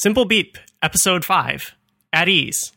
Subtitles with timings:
[0.00, 1.74] Simple Beep, Episode 5
[2.12, 2.70] At Ease.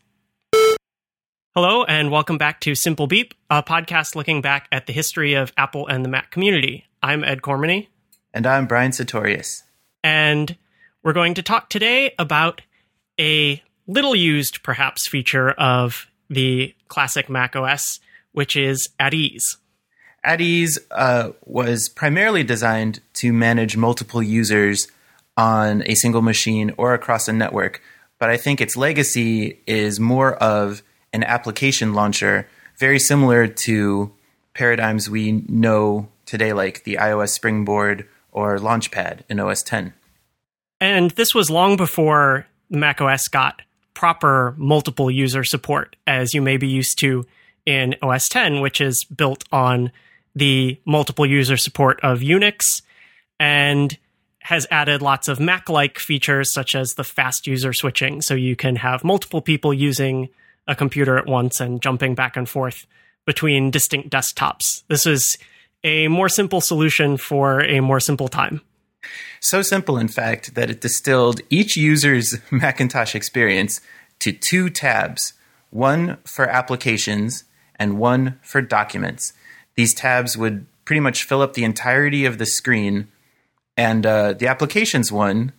[1.54, 5.52] Hello, and welcome back to Simple Beep, a podcast looking back at the history of
[5.56, 6.84] Apple and the Mac community.
[7.00, 7.86] I'm Ed Cormany.
[8.34, 9.62] And I'm Brian Sartorius.
[10.02, 10.56] And
[11.04, 12.62] we're going to talk today about
[13.20, 18.00] a little used, perhaps, feature of the classic Mac OS,
[18.32, 19.58] which is At Ease.
[20.24, 24.88] At Ease uh, was primarily designed to manage multiple users
[25.36, 27.82] on a single machine or across a network,
[28.18, 30.82] but I think its legacy is more of
[31.12, 34.12] an application launcher, very similar to
[34.54, 39.92] paradigms we know today, like the iOS Springboard or Launchpad in OS 10.
[40.80, 43.62] And this was long before macOS got
[43.94, 47.24] proper multiple user support, as you may be used to
[47.66, 49.92] in OS 10, which is built on
[50.34, 52.62] the multiple user support of Unix
[53.38, 53.96] and
[54.42, 58.22] has added lots of Mac like features such as the fast user switching.
[58.22, 60.28] So you can have multiple people using
[60.66, 62.86] a computer at once and jumping back and forth
[63.24, 64.82] between distinct desktops.
[64.88, 65.36] This is
[65.84, 68.60] a more simple solution for a more simple time.
[69.40, 73.80] So simple, in fact, that it distilled each user's Macintosh experience
[74.20, 75.34] to two tabs
[75.70, 77.44] one for applications
[77.76, 79.32] and one for documents.
[79.74, 83.08] These tabs would pretty much fill up the entirety of the screen,
[83.76, 85.52] and uh, the applications one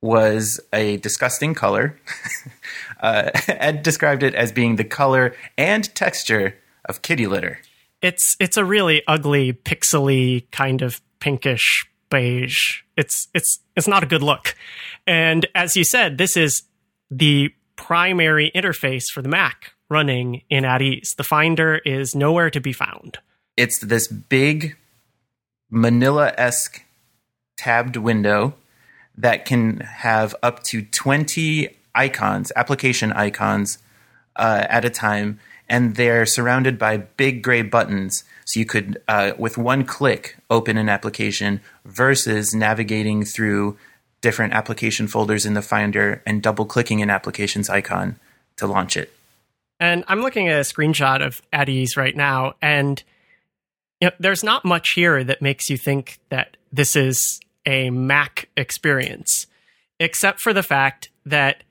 [0.00, 1.98] was a disgusting color.
[3.00, 7.60] uh, Ed described it as being the color and texture of kitty litter.
[8.02, 12.82] It's it's a really ugly, pixely kind of pinkish beige.
[12.96, 14.54] It's it's it's not a good look.
[15.06, 16.62] And as you said, this is
[17.10, 21.14] the primary interface for the Mac running in at ease.
[21.16, 23.18] The Finder is nowhere to be found.
[23.56, 24.76] It's this big
[25.70, 26.84] manila esque
[27.60, 28.54] tabbed window
[29.18, 33.78] that can have up to 20 icons, application icons,
[34.36, 35.38] uh, at a time.
[35.68, 38.24] And they're surrounded by big gray buttons.
[38.46, 43.76] So you could, uh, with one click, open an application versus navigating through
[44.22, 48.18] different application folders in the Finder and double clicking an application's icon
[48.56, 49.12] to launch it.
[49.78, 53.02] And I'm looking at a screenshot of ease right now, and
[54.00, 58.48] you know, there's not much here that makes you think that this is a Mac
[58.56, 59.46] experience,
[59.98, 61.62] except for the fact that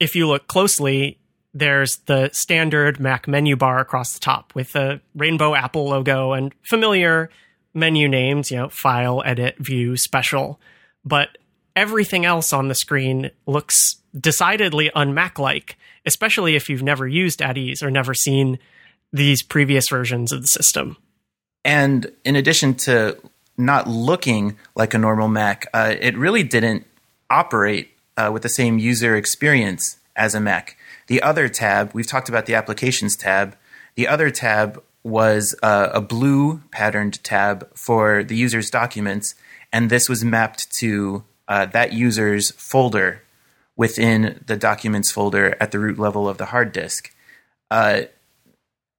[0.00, 1.18] if you look closely,
[1.54, 6.54] there's the standard Mac menu bar across the top with the rainbow Apple logo and
[6.62, 7.30] familiar
[7.74, 10.60] menu names, you know, file, edit, view, special.
[11.04, 11.38] But
[11.76, 17.56] everything else on the screen looks decidedly un-Mac like, especially if you've never used at
[17.56, 18.58] ease or never seen
[19.12, 20.96] these previous versions of the system.
[21.64, 23.18] And in addition to
[23.58, 26.86] not looking like a normal Mac, uh, it really didn't
[27.28, 30.76] operate uh, with the same user experience as a Mac.
[31.08, 33.56] The other tab, we've talked about the applications tab.
[33.96, 39.34] The other tab was uh, a blue patterned tab for the user's documents,
[39.72, 43.22] and this was mapped to uh, that user's folder
[43.76, 47.14] within the documents folder at the root level of the hard disk.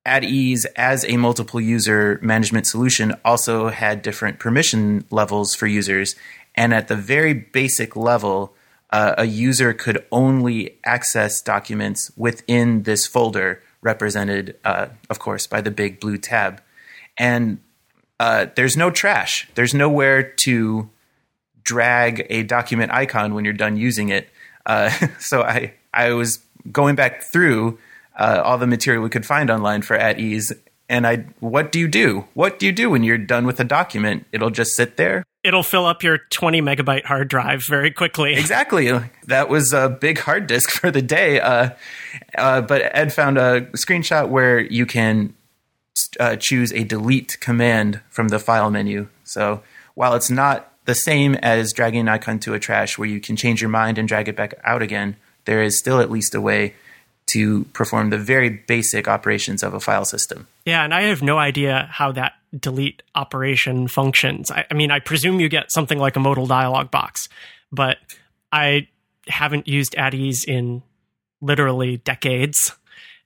[0.05, 6.15] At ease as a multiple user management solution also had different permission levels for users.
[6.55, 8.53] And at the very basic level
[8.91, 15.61] uh, a user could only access documents within this folder represented uh, of course by
[15.61, 16.61] the big blue tab.
[17.17, 17.59] And
[18.19, 19.47] uh, there's no trash.
[19.55, 20.89] There's nowhere to
[21.63, 24.29] drag a document icon when you're done using it.
[24.65, 24.89] Uh,
[25.19, 26.39] so i i was
[26.71, 27.77] going back through
[28.19, 30.53] uh, all the material we could find online for at ease.
[30.89, 32.25] And I, what do you do?
[32.33, 34.25] What do you do when you're done with a document?
[34.31, 35.23] It'll just sit there.
[35.43, 38.33] It'll fill up your 20 megabyte hard drive very quickly.
[38.37, 38.91] Exactly.
[39.27, 41.39] That was a big hard disk for the day.
[41.39, 41.69] Uh,
[42.37, 45.33] uh, but Ed found a screenshot where you can
[46.19, 49.07] uh, choose a delete command from the file menu.
[49.23, 49.61] So
[49.93, 53.35] while it's not the same as dragging an icon to a trash where you can
[53.35, 56.41] change your mind and drag it back out again, there is still at least a
[56.41, 56.73] way
[57.31, 60.47] to perform the very basic operations of a file system.
[60.65, 64.49] Yeah, and I have no idea how that delete operation functions.
[64.51, 67.29] I, I, mean, I presume you get something like a modal dialog box,
[67.71, 67.97] but
[68.51, 68.87] I
[69.27, 70.81] haven't used ease in
[71.41, 72.73] literally decades,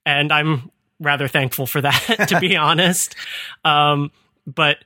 [0.05, 3.15] and I'm rather thankful for that, to be honest.
[3.63, 4.11] Um,
[4.45, 4.77] but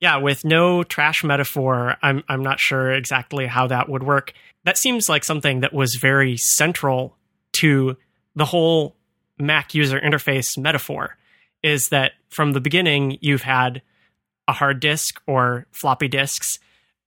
[0.00, 4.32] yeah, with no trash metaphor, I'm I'm not sure exactly how that would work.
[4.64, 7.16] That seems like something that was very central
[7.60, 7.96] to
[8.36, 8.94] the whole
[9.38, 11.16] Mac user interface metaphor
[11.62, 13.82] is that from the beginning, you've had
[14.46, 16.58] a hard disk or floppy disks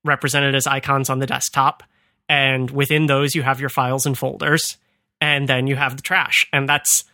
[0.04, 1.84] represented as icons on the desktop.
[2.28, 4.78] And within those, you have your files and folders,
[5.22, 6.46] and then you have the trash.
[6.54, 7.06] And that's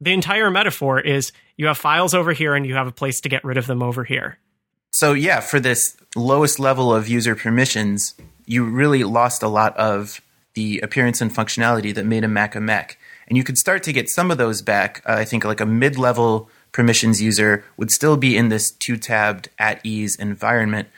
[0.00, 3.28] the entire metaphor is you have files over here and you have a place to
[3.28, 4.38] get rid of them over here.
[4.90, 8.14] So, yeah, for this lowest level of user permissions,
[8.46, 10.20] you really lost a lot of
[10.54, 12.98] the appearance and functionality that made a Mac a Mac.
[13.28, 15.02] And you could start to get some of those back.
[15.06, 18.96] Uh, I think like a mid level permissions user would still be in this two
[18.96, 20.88] tabbed at ease environment.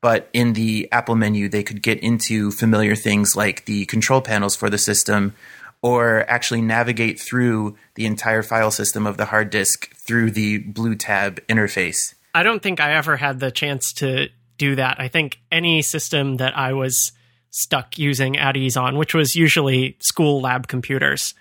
[0.00, 4.56] But in the Apple menu, they could get into familiar things like the control panels
[4.56, 5.34] for the system
[5.80, 10.94] or actually navigate through the entire file system of the hard disk through the blue
[10.94, 12.14] tab interface.
[12.34, 15.00] I don't think I ever had the chance to do that.
[15.00, 17.12] I think any system that I was
[17.50, 21.34] stuck using at ease on, which was usually school lab computers,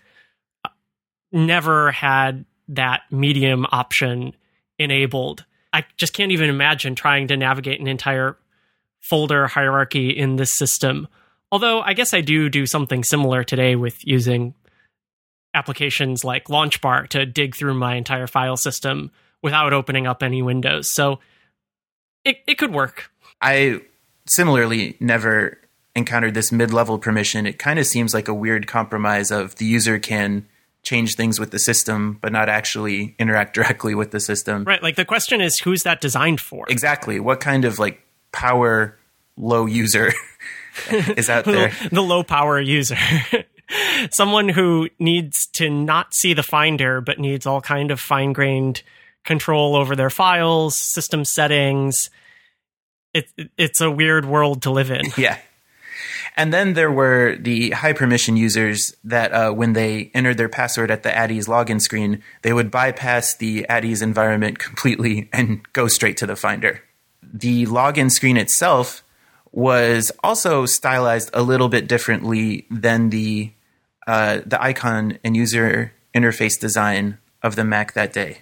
[1.31, 4.35] never had that medium option
[4.79, 5.45] enabled.
[5.73, 8.37] I just can't even imagine trying to navigate an entire
[8.99, 11.07] folder hierarchy in this system.
[11.51, 14.53] Although I guess I do do something similar today with using
[15.53, 19.11] applications like Launchbar to dig through my entire file system
[19.43, 20.89] without opening up any windows.
[20.89, 21.19] So
[22.23, 23.11] it, it could work.
[23.41, 23.81] I
[24.27, 25.57] similarly never
[25.95, 27.45] encountered this mid level permission.
[27.45, 30.47] It kind of seems like a weird compromise of the user can
[30.83, 34.63] change things with the system, but not actually interact directly with the system.
[34.63, 34.81] Right.
[34.81, 36.65] Like the question is, who's that designed for?
[36.69, 37.19] Exactly.
[37.19, 38.01] What kind of like
[38.31, 38.97] power
[39.37, 40.11] low user
[40.91, 41.71] is out there?
[41.91, 42.97] the low power user.
[44.11, 48.81] Someone who needs to not see the finder, but needs all kind of fine grained
[49.23, 52.09] control over their files, system settings.
[53.13, 53.25] It,
[53.57, 55.03] it's a weird world to live in.
[55.17, 55.37] Yeah.
[56.37, 60.89] And then there were the high permission users that uh, when they entered their password
[60.89, 66.17] at the ease login screen, they would bypass the ease environment completely and go straight
[66.17, 66.81] to the Finder.
[67.21, 69.03] The login screen itself
[69.51, 73.51] was also stylized a little bit differently than the
[74.07, 78.39] uh, the icon and user interface design of the Mac that day.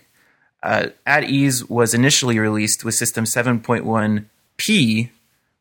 [0.63, 5.09] Uh, at ease was initially released with System 7.1p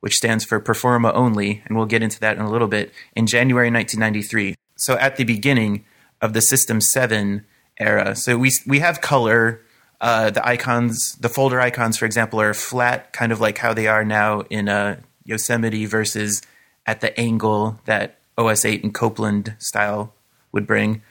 [0.01, 3.27] which stands for Performa Only, and we'll get into that in a little bit, in
[3.27, 4.55] January 1993.
[4.77, 5.85] So at the beginning
[6.21, 7.45] of the System 7
[7.79, 8.15] era.
[8.17, 9.63] So we, we have color.
[10.01, 13.89] Uh, the icons, the folder icons, for example, are flat, kind of like how they
[13.89, 16.41] are now in uh, Yosemite versus
[16.87, 20.15] at the angle that OS 8 and Copeland style
[20.53, 21.03] would bring.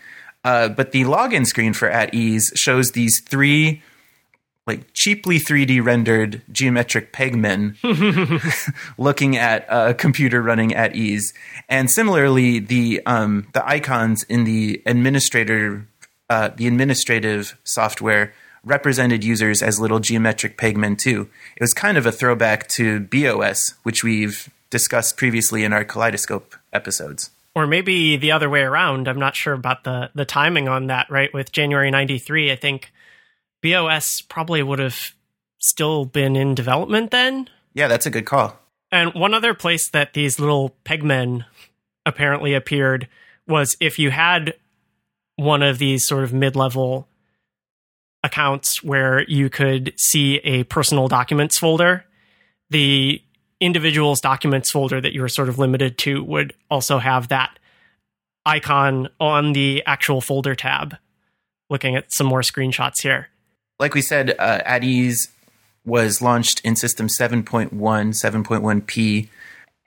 [0.44, 3.82] Uh, but the login screen for At Ease shows these three
[4.68, 7.76] like cheaply 3D rendered geometric pegmen
[8.98, 11.34] looking at a computer running at ease.
[11.70, 15.88] And similarly, the um, the icons in the administrator
[16.30, 18.34] uh, the administrative software
[18.64, 21.30] represented users as little geometric pegmen too.
[21.56, 26.56] It was kind of a throwback to BeOS, which we've discussed previously in our Kaleidoscope
[26.74, 27.32] episodes.
[27.56, 29.08] Or maybe the other way around.
[29.08, 31.10] I'm not sure about the the timing on that.
[31.10, 32.92] Right with January '93, I think
[33.64, 35.14] BeOS probably would have
[35.60, 37.50] still been in development then.
[37.74, 38.60] Yeah, that's a good call.
[38.92, 41.46] And one other place that these little pegmen
[42.06, 43.08] apparently appeared
[43.48, 44.54] was if you had
[45.36, 47.08] one of these sort of mid-level
[48.24, 52.06] accounts where you could see a personal documents folder,
[52.70, 53.22] the
[53.60, 57.60] individual's documents folder that you were sort of limited to would also have that
[58.46, 60.96] icon on the actual folder tab.
[61.70, 63.28] Looking at some more screenshots here
[63.80, 65.30] like we said, uh, at ease
[65.86, 69.30] was launched in System 7.1, 7.1p,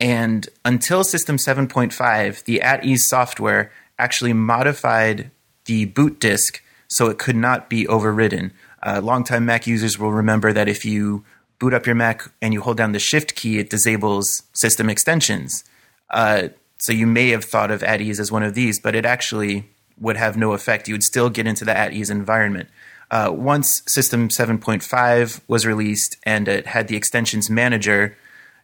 [0.00, 5.30] and until System 7.5, the at ease software actually modified
[5.66, 8.52] the boot disk so it could not be overridden.
[8.82, 11.24] Uh, longtime Mac users will remember that if you
[11.58, 15.64] boot up your Mac and you hold down the Shift key, it disables system extensions.
[16.08, 19.04] Uh, so you may have thought of at ease as one of these, but it
[19.04, 19.68] actually
[19.98, 20.88] would have no effect.
[20.88, 22.70] You would still get into the at ease environment.
[23.10, 28.16] Uh, once System 7.5 was released and it had the extensions manager,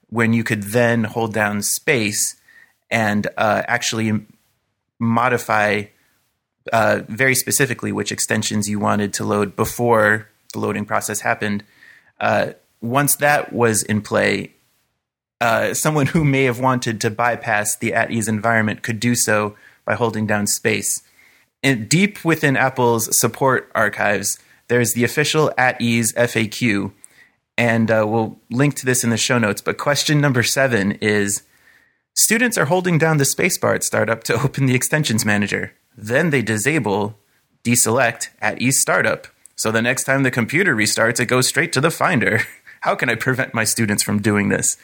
[0.09, 2.37] when you could then hold down space
[2.91, 4.25] and uh, actually
[4.99, 5.85] modify
[6.73, 11.65] uh, very specifically which extensions you wanted to load before the loading process happened.
[12.21, 14.53] Uh, once that was in play,
[15.41, 19.57] uh, someone who may have wanted to bypass the at ease environment could do so
[19.85, 21.03] by holding down space
[21.75, 26.93] deep within Apple's support archives, there's the official at ease FAQ,
[27.57, 29.61] and uh, we'll link to this in the show notes.
[29.63, 31.43] But question number seven is
[32.15, 35.73] students are holding down the spacebar at startup to open the extensions manager.
[35.97, 37.19] Then they disable
[37.65, 39.27] deselect at ease startup.
[39.57, 42.43] So the next time the computer restarts, it goes straight to the Finder.
[42.83, 44.77] How can I prevent my students from doing this?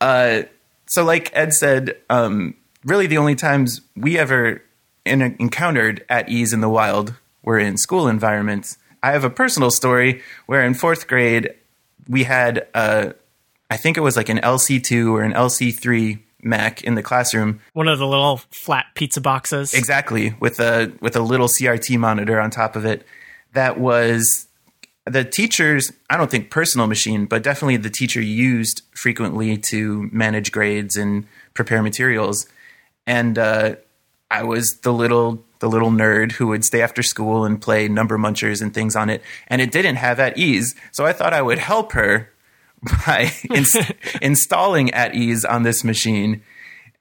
[0.00, 0.42] Uh,
[0.86, 2.54] so like Ed said, um,
[2.84, 4.62] really the only times we ever
[5.06, 8.78] in, encountered at ease in the wild were in school environments.
[9.02, 11.54] I have a personal story where in fourth grade
[12.08, 13.14] we had a,
[13.70, 17.60] I think it was like an LC2 or an LC3 Mac in the classroom.
[17.72, 19.74] One of the little flat pizza boxes.
[19.74, 23.06] Exactly, with a with a little CRT monitor on top of it.
[23.52, 24.46] That was
[25.06, 30.52] the teacher's I don't think personal machine, but definitely the teacher used frequently to manage
[30.52, 32.46] grades and prepare materials.
[33.06, 33.76] And uh,
[34.30, 38.18] I was the little the little nerd who would stay after school and play number
[38.18, 40.74] munchers and things on it, and it didn't have at ease.
[40.92, 42.30] So I thought I would help her
[43.06, 43.76] by ins-
[44.22, 46.42] installing at ease on this machine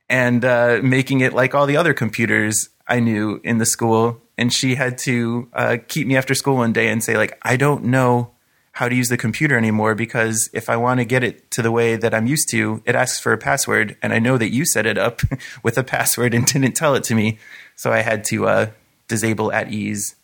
[0.09, 4.21] and uh, making it like all the other computers I knew in the school.
[4.37, 7.55] And she had to uh, keep me after school one day and say, like, I
[7.55, 8.34] don't know
[8.75, 11.71] how to use the computer anymore because if I want to get it to the
[11.71, 14.65] way that I'm used to, it asks for a password, and I know that you
[14.65, 15.21] set it up
[15.63, 17.39] with a password and didn't tell it to me,
[17.77, 18.67] so I had to uh,
[19.07, 20.17] disable at ease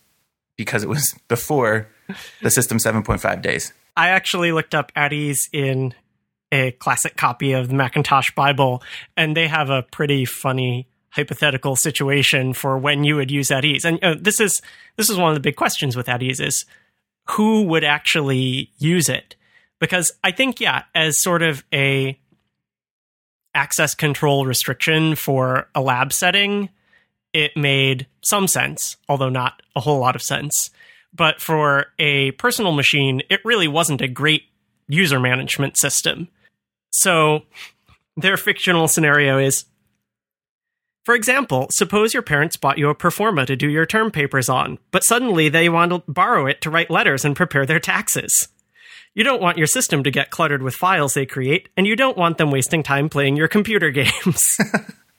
[0.57, 1.87] because it was before
[2.41, 3.71] the system 7.5 days.
[3.95, 5.93] I actually looked up at ease in
[6.51, 8.83] a classic copy of the Macintosh Bible,
[9.15, 13.85] and they have a pretty funny hypothetical situation for when you would use at ease.
[13.85, 14.61] And uh, this is
[14.97, 16.65] this is one of the big questions with at ease is
[17.31, 19.35] who would actually use it?
[19.79, 22.19] Because I think, yeah, as sort of a
[23.53, 26.69] access control restriction for a lab setting,
[27.33, 30.69] it made some sense, although not a whole lot of sense.
[31.13, 34.43] But for a personal machine, it really wasn't a great
[34.87, 36.27] user management system.
[36.91, 37.43] So
[38.17, 39.65] their fictional scenario is
[41.03, 44.77] for example, suppose your parents bought you a Performa to do your term papers on,
[44.91, 48.49] but suddenly they want to borrow it to write letters and prepare their taxes.
[49.15, 52.17] You don't want your system to get cluttered with files they create, and you don't
[52.17, 54.57] want them wasting time playing your computer games.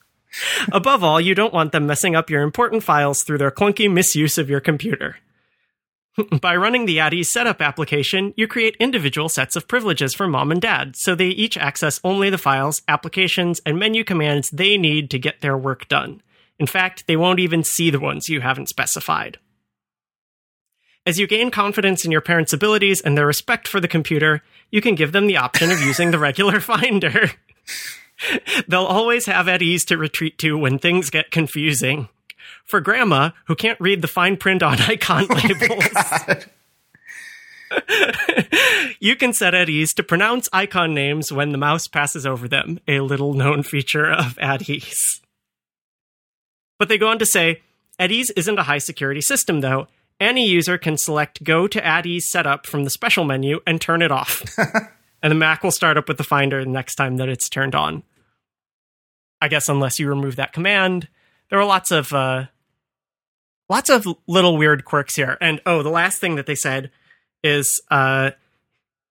[0.72, 4.38] Above all, you don't want them messing up your important files through their clunky misuse
[4.38, 5.16] of your computer.
[6.40, 10.60] By running the ease setup application, you create individual sets of privileges for mom and
[10.60, 15.18] dad, so they each access only the files, applications, and menu commands they need to
[15.18, 16.22] get their work done.
[16.58, 19.38] In fact, they won't even see the ones you haven't specified.
[21.04, 24.80] As you gain confidence in your parents' abilities and their respect for the computer, you
[24.80, 27.32] can give them the option of using the regular Finder.
[28.68, 32.08] They'll always have at ease to retreat to when things get confusing
[32.64, 36.46] for grandma who can't read the fine print on icon oh labels.
[39.00, 42.80] you can set at ease to pronounce icon names when the mouse passes over them,
[42.86, 45.20] a little known feature of at ease.
[46.78, 47.62] But they go on to say
[47.98, 49.86] at ease isn't a high security system, though.
[50.18, 54.02] Any user can select Go to at ease setup from the special menu and turn
[54.02, 54.44] it off.
[55.22, 57.74] and the Mac will start up with the Finder the next time that it's turned
[57.74, 58.02] on.
[59.40, 61.08] I guess unless you remove that command,
[61.50, 62.46] there are lots of uh,
[63.72, 65.38] lots of little weird quirks here.
[65.40, 66.90] And oh, the last thing that they said
[67.42, 68.32] is uh,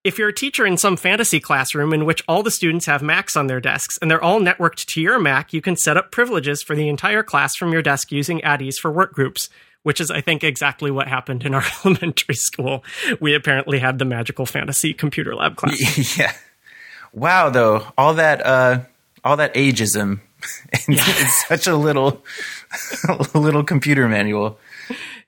[0.03, 3.35] if you're a teacher in some fantasy classroom in which all the students have Macs
[3.35, 6.61] on their desks and they're all networked to your Mac, you can set up privileges
[6.61, 9.49] for the entire class from your desk using ease for work groups.
[9.83, 12.83] Which is, I think, exactly what happened in our elementary school.
[13.19, 16.15] We apparently had the magical fantasy computer lab class.
[16.19, 16.33] Yeah.
[17.13, 18.81] Wow, though all that, uh,
[19.23, 20.19] all that ageism
[20.73, 22.23] it's such a little
[23.33, 24.59] little computer manual.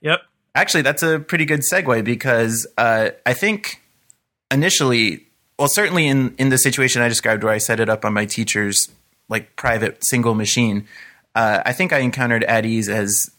[0.02, 0.22] Yep.
[0.56, 3.82] Actually, that's a pretty good segue because uh, I think
[4.52, 5.26] initially,
[5.58, 8.26] well, certainly in in the situation I described where I set it up on my
[8.26, 8.90] teacher's
[9.30, 10.88] like private single machine,
[11.36, 13.32] uh, I think I encountered at ease as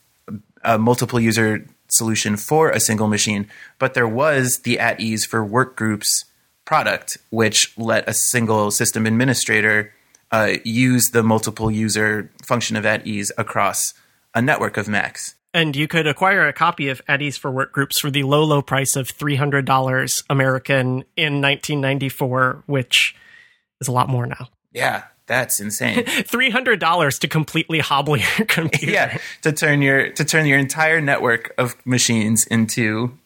[0.65, 5.45] a multiple user solution for a single machine, but there was the at ease for
[5.45, 6.25] work groups
[6.65, 9.93] product, which let a single system administrator
[10.35, 13.95] uh, use the multiple user function of at ease across
[14.35, 15.37] a network of Macs.
[15.53, 18.61] And you could acquire a copy of at ease for workgroups for the low, low
[18.61, 23.15] price of $300 American in 1994, which
[23.81, 24.49] is a lot more now.
[24.73, 25.99] Yeah, that's insane.
[26.05, 28.93] $300 to completely hobble your computer.
[28.93, 33.17] Yeah, to turn your to turn your entire network of machines into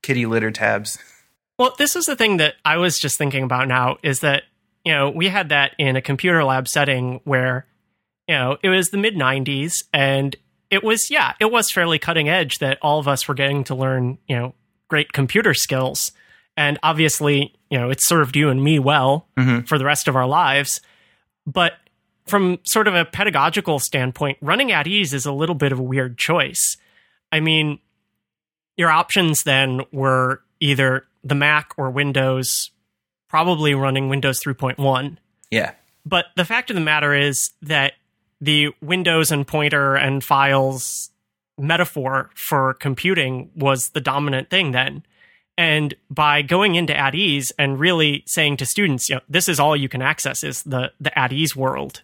[0.00, 0.96] kitty litter tabs.
[1.58, 4.44] Well, this is the thing that I was just thinking about now is that
[4.84, 7.66] you know, we had that in a computer lab setting where,
[8.28, 10.34] you know, it was the mid 90s and
[10.70, 13.74] it was, yeah, it was fairly cutting edge that all of us were getting to
[13.74, 14.54] learn, you know,
[14.88, 16.12] great computer skills.
[16.56, 19.64] And obviously, you know, it served you and me well mm-hmm.
[19.66, 20.80] for the rest of our lives.
[21.46, 21.74] But
[22.26, 25.82] from sort of a pedagogical standpoint, running at ease is a little bit of a
[25.82, 26.76] weird choice.
[27.30, 27.78] I mean,
[28.76, 32.70] your options then were either the Mac or Windows
[33.32, 35.16] probably running Windows 3.1.
[35.50, 35.72] Yeah.
[36.04, 37.94] But the fact of the matter is that
[38.42, 41.10] the Windows and pointer and files
[41.58, 45.02] metaphor for computing was the dominant thing then.
[45.56, 49.58] And by going into at ease and really saying to students, you know, this is
[49.58, 52.02] all you can access is the the at ease world.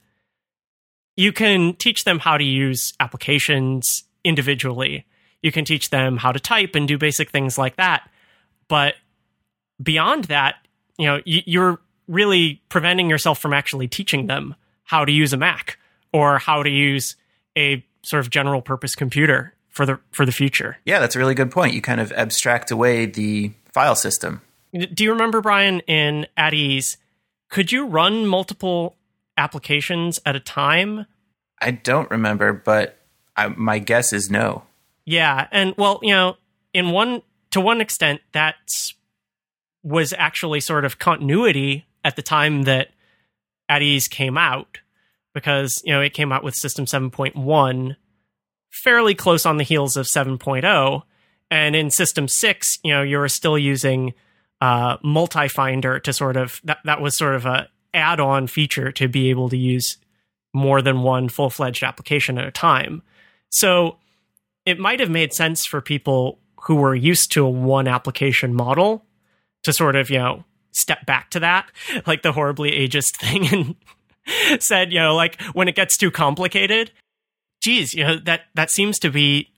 [1.17, 5.05] You can teach them how to use applications individually.
[5.43, 8.09] You can teach them how to type and do basic things like that.
[8.69, 8.95] But
[9.83, 10.57] beyond that,
[10.99, 15.79] you know, you're really preventing yourself from actually teaching them how to use a Mac
[16.13, 17.17] or how to use
[17.57, 20.79] a sort of general purpose computer for the for the future.
[20.85, 21.75] Yeah, that's a really good point.
[21.75, 24.41] You kind of abstract away the file system.
[24.73, 26.99] Do you remember Brian in at ease?
[27.49, 28.97] Could you run multiple
[29.37, 31.07] applications at a time?
[31.61, 32.99] I don't remember, but
[33.37, 34.65] I, my guess is no.
[35.05, 36.37] Yeah, and well, you know,
[36.75, 38.57] in one to one extent, that
[39.83, 42.89] was actually sort of continuity at the time that
[43.69, 44.79] at ease came out
[45.35, 47.97] because you know it came out with system 7.1
[48.71, 51.03] fairly close on the heels of 7.0
[51.51, 54.15] and in system 6 you know you were still using
[54.61, 59.31] uh, multi-finder to sort of that, that was sort of a add-on feature to be
[59.31, 59.97] able to use
[60.53, 63.03] more than one full-fledged application at a time.
[63.51, 63.97] So
[64.67, 69.05] it might have made sense for people who were used to a one application model
[69.65, 71.71] to sort of you know step back to that
[72.07, 76.91] like the horribly ageist thing and said you know like when it gets too complicated
[77.61, 79.51] geez, you know that that seems to be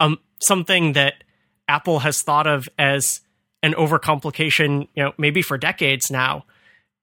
[0.00, 1.24] um something that
[1.68, 3.20] Apple has thought of as
[3.62, 6.44] an overcomplication, you know, maybe for decades now,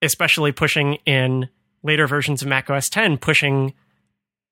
[0.02, 1.50] especially pushing in
[1.84, 3.74] later versions of Mac OS 10, pushing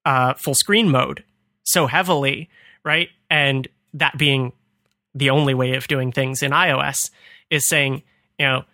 [0.06, 1.24] uh, full screen mode
[1.64, 2.50] so heavily,
[2.84, 3.10] right?
[3.30, 4.52] And that being
[5.16, 7.10] the only way of doing things in iOS
[7.54, 8.02] is saying,
[8.40, 8.66] you know,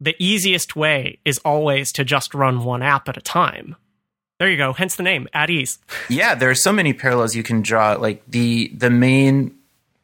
[0.00, 3.76] the easiest way is always to just run one app at a time.
[4.38, 4.72] There you go.
[4.72, 5.78] Hence the name, at ease.
[6.08, 7.94] yeah, there are so many parallels you can draw.
[7.94, 9.56] Like the the main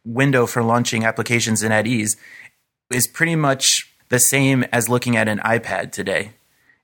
[0.04, 2.16] window for launching applications in at ease
[2.90, 6.32] is pretty much the same as looking at an iPad today.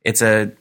[0.05, 0.53] It's a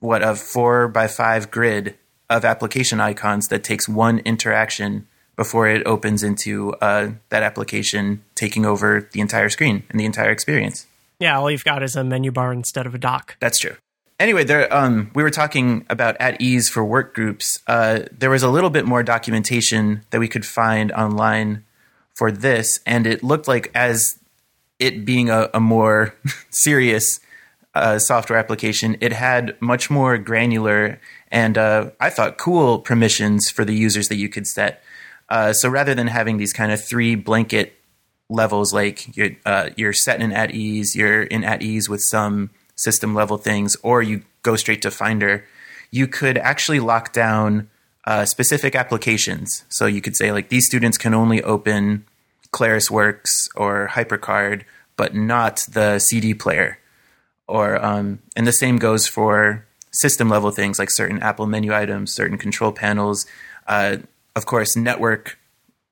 [0.00, 1.96] what a four by five grid
[2.28, 8.66] of application icons that takes one interaction before it opens into uh, that application taking
[8.66, 10.86] over the entire screen and the entire experience.
[11.18, 13.36] Yeah, all you've got is a menu bar instead of a dock.
[13.40, 13.76] That's true
[14.22, 17.58] anyway, there um, we were talking about at ease for work groups.
[17.66, 21.64] Uh, there was a little bit more documentation that we could find online
[22.14, 24.18] for this, and it looked like as
[24.78, 26.14] it being a, a more
[26.50, 27.20] serious
[27.74, 33.64] uh, software application, it had much more granular and uh, I thought cool permissions for
[33.64, 34.82] the users that you could set.
[35.32, 37.74] Uh, so rather than having these kind of three blanket
[38.28, 42.50] levels, like you're, uh, you're set in at ease, you're in at ease with some
[42.76, 45.46] system level things, or you go straight to Finder,
[45.90, 47.70] you could actually lock down
[48.06, 49.64] uh, specific applications.
[49.70, 52.04] So you could say, like, these students can only open
[52.52, 54.64] ClarisWorks or HyperCard,
[54.96, 56.78] but not the CD player.
[57.48, 62.12] Or um, and the same goes for system level things like certain Apple menu items,
[62.12, 63.24] certain control panels.
[63.66, 63.96] Uh,
[64.34, 65.38] of course, network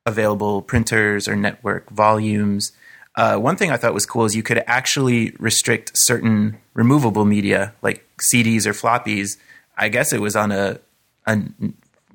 [0.07, 2.73] available printers or network volumes.
[3.17, 7.75] Uh, one thing I thought was cool is you could actually restrict certain removable media
[7.83, 9.37] like CDs or floppies.
[9.77, 10.79] I guess it was on a,
[11.27, 11.43] a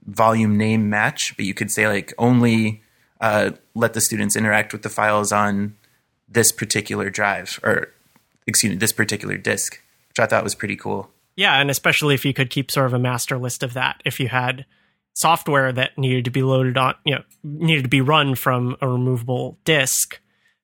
[0.08, 2.82] volume name match, but you could say like only
[3.22, 5.76] uh, let the students interact with the files on
[6.28, 7.90] this particular drive or
[8.48, 11.10] excuse me, this particular disk, which I thought was pretty cool.
[11.36, 14.02] Yeah, and especially if you could keep sort of a master list of that.
[14.06, 14.66] If you had
[15.16, 18.88] software that needed to be loaded on, you know, needed to be run from a
[18.88, 20.20] removable disk,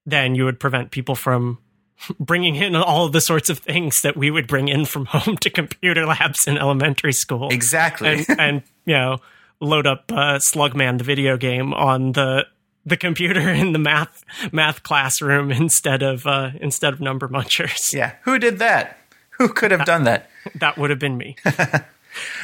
[0.06, 1.58] then you would prevent people from
[2.20, 5.50] bringing in all the sorts of things that we would bring in from home to
[5.50, 7.50] computer labs in elementary school.
[7.50, 8.26] Exactly.
[8.28, 9.18] And, and you know,
[9.60, 12.46] load up uh, Slugman, the video game, on the
[12.84, 17.94] the computer in the math math classroom instead of uh, instead of number munchers.
[17.94, 18.98] Yeah, who did that?
[19.38, 20.30] Who could have that, done that?
[20.56, 21.36] That would have been me.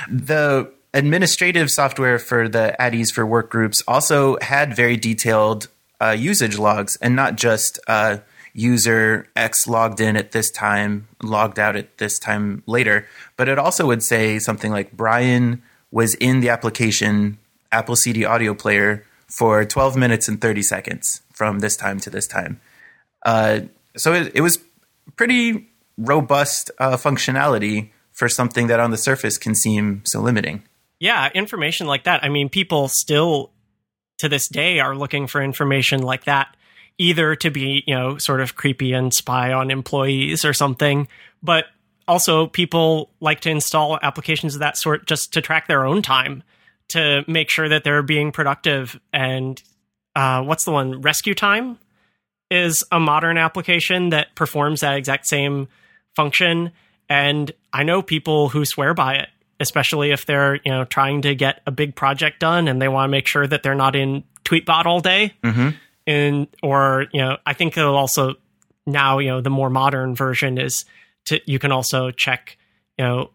[0.09, 5.67] the administrative software for the ease for work groups also had very detailed
[6.01, 8.17] uh, usage logs and not just uh,
[8.53, 13.59] user X logged in at this time, logged out at this time later, but it
[13.59, 17.37] also would say something like Brian was in the application
[17.71, 22.27] Apple CD audio player for 12 minutes and 30 seconds from this time to this
[22.27, 22.59] time.
[23.25, 23.61] Uh,
[23.95, 24.59] so it, it, was
[25.15, 30.63] pretty robust uh, functionality for something that on the surface can seem so limiting.
[30.99, 32.23] Yeah, information like that.
[32.23, 33.51] I mean, people still
[34.19, 36.55] to this day are looking for information like that,
[36.97, 41.07] either to be, you know, sort of creepy and spy on employees or something.
[41.43, 41.65] But
[42.07, 46.41] also, people like to install applications of that sort just to track their own time
[46.89, 48.99] to make sure that they're being productive.
[49.11, 49.61] And
[50.15, 51.01] uh, what's the one?
[51.01, 51.77] Rescue Time
[52.49, 55.67] is a modern application that performs that exact same
[56.15, 56.71] function.
[57.09, 59.29] And I know people who swear by it,
[59.59, 63.09] especially if they're you know trying to get a big project done and they want
[63.09, 65.33] to make sure that they're not in Tweetbot all day.
[65.43, 65.69] Mm-hmm.
[66.05, 68.35] And or you know, I think it'll also
[68.85, 70.85] now you know the more modern version is
[71.25, 72.57] to you can also check
[72.97, 73.31] you know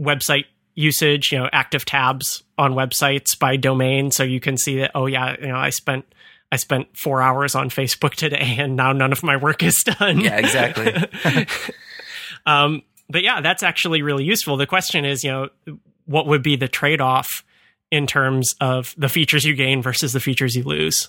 [0.00, 0.44] website
[0.76, 4.92] usage, you know, active tabs on websites by domain, so you can see that.
[4.94, 6.04] Oh yeah, you know, I spent
[6.52, 10.20] I spent four hours on Facebook today, and now none of my work is done.
[10.20, 10.94] Yeah, exactly.
[12.46, 14.56] um, but yeah, that's actually really useful.
[14.56, 17.44] The question is, you know, what would be the trade off
[17.90, 21.08] in terms of the features you gain versus the features you lose?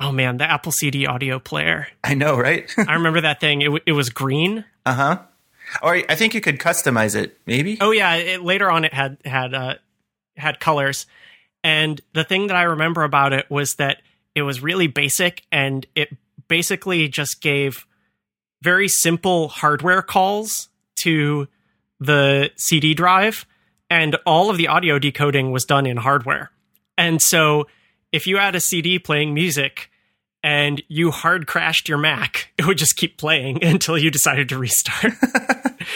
[0.00, 1.88] Oh man, the Apple CD audio player.
[2.04, 2.72] I know, right?
[2.88, 3.62] I remember that thing.
[3.62, 4.64] It, w- it was green.
[4.86, 5.18] uh huh.
[5.82, 7.76] Or I think you could customize it, maybe.
[7.80, 9.74] Oh yeah, it, later on it had had uh,
[10.36, 11.04] had colors,
[11.62, 14.00] and the thing that I remember about it was that
[14.34, 16.16] it was really basic, and it
[16.48, 17.86] basically just gave
[18.62, 20.68] very simple hardware calls
[21.02, 21.48] to
[22.00, 23.46] the CD drive,
[23.90, 26.50] and all of the audio decoding was done in hardware.
[26.96, 27.66] And so,
[28.12, 29.90] if you had a CD playing music
[30.42, 34.58] and you hard crashed your Mac, it would just keep playing until you decided to
[34.58, 35.14] restart.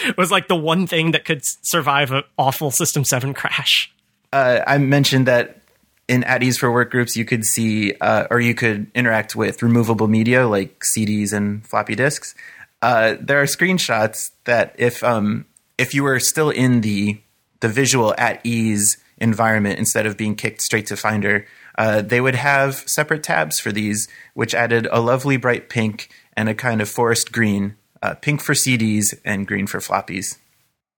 [0.05, 3.91] it was like the one thing that could survive an awful System 7 crash.
[4.31, 5.61] uh, I mentioned that
[6.07, 9.63] in at ease for work groups, you could see uh, or you could interact with
[9.63, 12.35] removable media like CDs and floppy disks.
[12.83, 15.45] Uh, there are screenshots that if um,
[15.77, 17.17] if you were still in the
[17.61, 22.35] the visual at ease environment instead of being kicked straight to Finder, uh, they would
[22.35, 26.89] have separate tabs for these, which added a lovely bright pink and a kind of
[26.89, 30.37] forest green, uh, pink for CDs and green for floppies.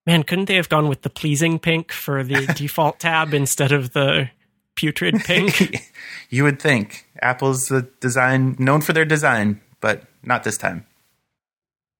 [0.07, 3.93] Man, couldn't they have gone with the pleasing pink for the default tab instead of
[3.93, 4.31] the
[4.73, 5.91] putrid pink?
[6.31, 10.87] you would think Apple's the design known for their design, but not this time.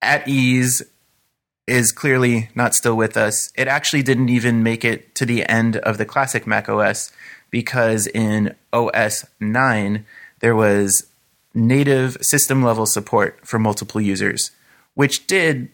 [0.06, 0.84] At ease
[1.68, 3.52] is clearly not still with us.
[3.56, 7.12] It actually didn't even make it to the end of the classic Mac OS
[7.50, 10.06] because in OS 9
[10.42, 11.08] there was
[11.56, 14.52] native system level support for multiple users,
[14.94, 15.70] which did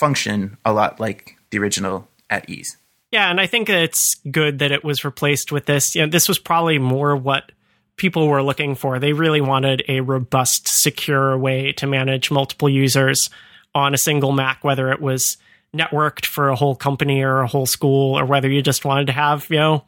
[0.00, 2.76] function a lot like the original at ease.
[3.10, 5.94] Yeah, and I think it's good that it was replaced with this.
[5.94, 7.52] You know, this was probably more what
[7.96, 8.98] people were looking for.
[8.98, 13.28] They really wanted a robust, secure way to manage multiple users
[13.74, 15.36] on a single Mac, whether it was
[15.76, 19.12] networked for a whole company or a whole school, or whether you just wanted to
[19.12, 19.84] have, you know,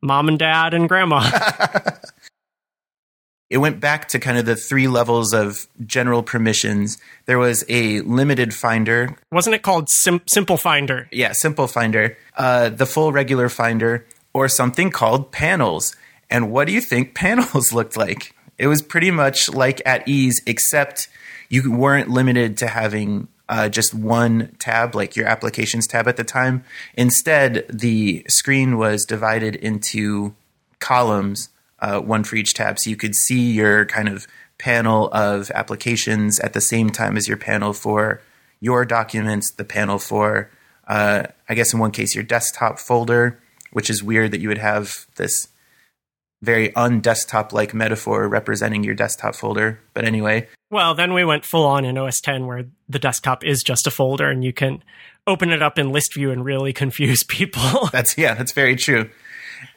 [0.00, 1.20] mom and dad and grandma.
[3.50, 6.98] it went back to kind of the three levels of general permissions.
[7.26, 11.08] There was a limited finder, Wasn't it called Sim- Simple Finder?
[11.12, 15.96] yeah, simple finder, uh, the full regular finder, or something called panels.
[16.30, 18.34] And what do you think panels looked like?
[18.58, 21.08] It was pretty much like at ease, except
[21.48, 26.24] you weren't limited to having uh, just one tab, like your applications tab at the
[26.24, 26.64] time.
[26.94, 30.34] Instead, the screen was divided into
[30.80, 32.78] columns, uh, one for each tab.
[32.78, 34.26] So you could see your kind of
[34.58, 38.20] panel of applications at the same time as your panel for
[38.60, 40.50] your documents, the panel for,
[40.88, 43.40] uh, I guess in one case, your desktop folder,
[43.70, 45.48] which is weird that you would have this
[46.42, 49.80] very undesktop like metaphor representing your desktop folder.
[49.94, 53.62] But anyway, Well, then we went full on in OS 10 where the desktop is
[53.62, 54.82] just a folder and you can
[55.26, 57.88] open it up in list view and really confuse people.
[57.92, 59.10] That's yeah, that's very true.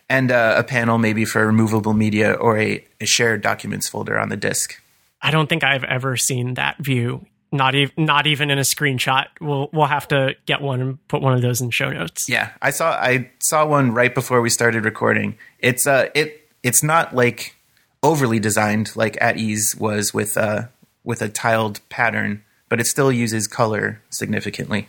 [0.09, 4.29] And uh, a panel maybe for removable media or a, a shared documents folder on
[4.29, 4.81] the disk.
[5.21, 7.25] I don't think I've ever seen that view.
[7.53, 9.25] Not even not even in a screenshot.
[9.41, 12.29] We'll we'll have to get one and put one of those in show notes.
[12.29, 15.37] Yeah, I saw I saw one right before we started recording.
[15.59, 17.55] It's uh it it's not like
[18.03, 20.63] overly designed like at ease was with uh
[21.03, 24.87] with a tiled pattern, but it still uses color significantly.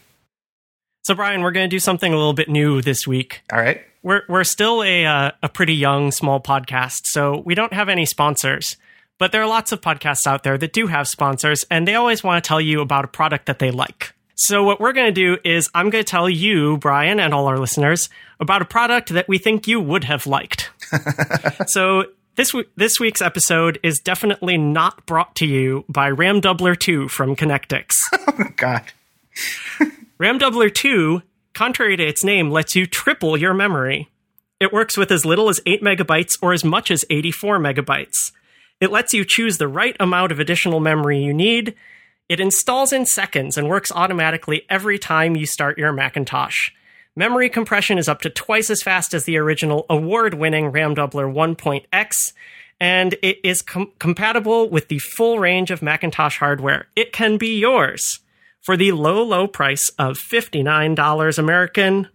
[1.05, 3.43] So Brian, we're going to do something a little bit new this week.
[3.53, 3.83] All right.
[4.03, 8.05] We're we're still a uh, a pretty young small podcast, so we don't have any
[8.05, 8.77] sponsors.
[9.19, 12.25] But there are lots of podcasts out there that do have sponsors, and they always
[12.25, 14.13] want to tell you about a product that they like.
[14.35, 17.47] So what we're going to do is I'm going to tell you, Brian, and all
[17.47, 18.09] our listeners
[18.40, 20.71] about a product that we think you would have liked.
[21.66, 22.05] so
[22.37, 27.37] this this week's episode is definitely not brought to you by RAM Doubler 2 from
[27.37, 27.95] Connectix.
[28.35, 28.85] Oh, God.
[30.18, 31.21] RAM Doubler 2,
[31.53, 34.09] contrary to its name, lets you triple your memory.
[34.59, 38.33] It works with as little as 8 megabytes or as much as 84 megabytes.
[38.81, 41.75] It lets you choose the right amount of additional memory you need.
[42.29, 46.71] It installs in seconds and works automatically every time you start your Macintosh.
[47.15, 51.31] Memory compression is up to twice as fast as the original award winning RAM Doubler
[51.31, 52.33] 1.x,
[52.81, 56.87] and it is com- compatible with the full range of Macintosh hardware.
[56.97, 58.21] It can be yours
[58.63, 62.09] for the low, low price of $59 American,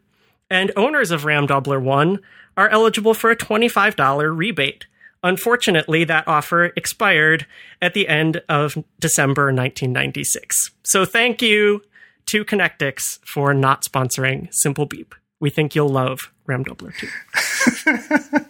[0.50, 2.20] and owners of RAM Doubler 1
[2.56, 4.88] are eligible for a $25 rebate.
[5.24, 7.46] Unfortunately, that offer expired
[7.82, 10.72] at the end of December 1996.
[10.84, 11.82] So thank you
[12.28, 15.16] to Connectix for not sponsoring Simple Beep.
[15.40, 18.46] We think you'll love RAM Doubler 2.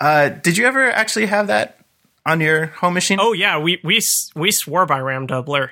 [0.00, 1.78] uh, did you ever actually have that
[2.24, 3.18] on your home machine?
[3.20, 4.00] Oh yeah, we we
[4.34, 5.70] we swore by RAM Doubler,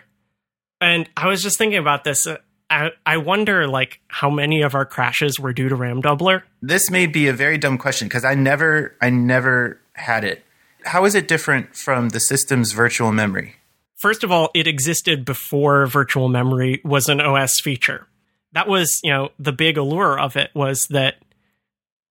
[0.80, 2.26] and I was just thinking about this.
[2.70, 6.42] I, I wonder like how many of our crashes were due to RAM Doubler.
[6.62, 10.44] This may be a very dumb question because I never I never had it.
[10.84, 13.56] How is it different from the system's virtual memory?
[13.96, 18.06] First of all, it existed before virtual memory was an OS feature.
[18.52, 21.16] That was, you know, the big allure of it was that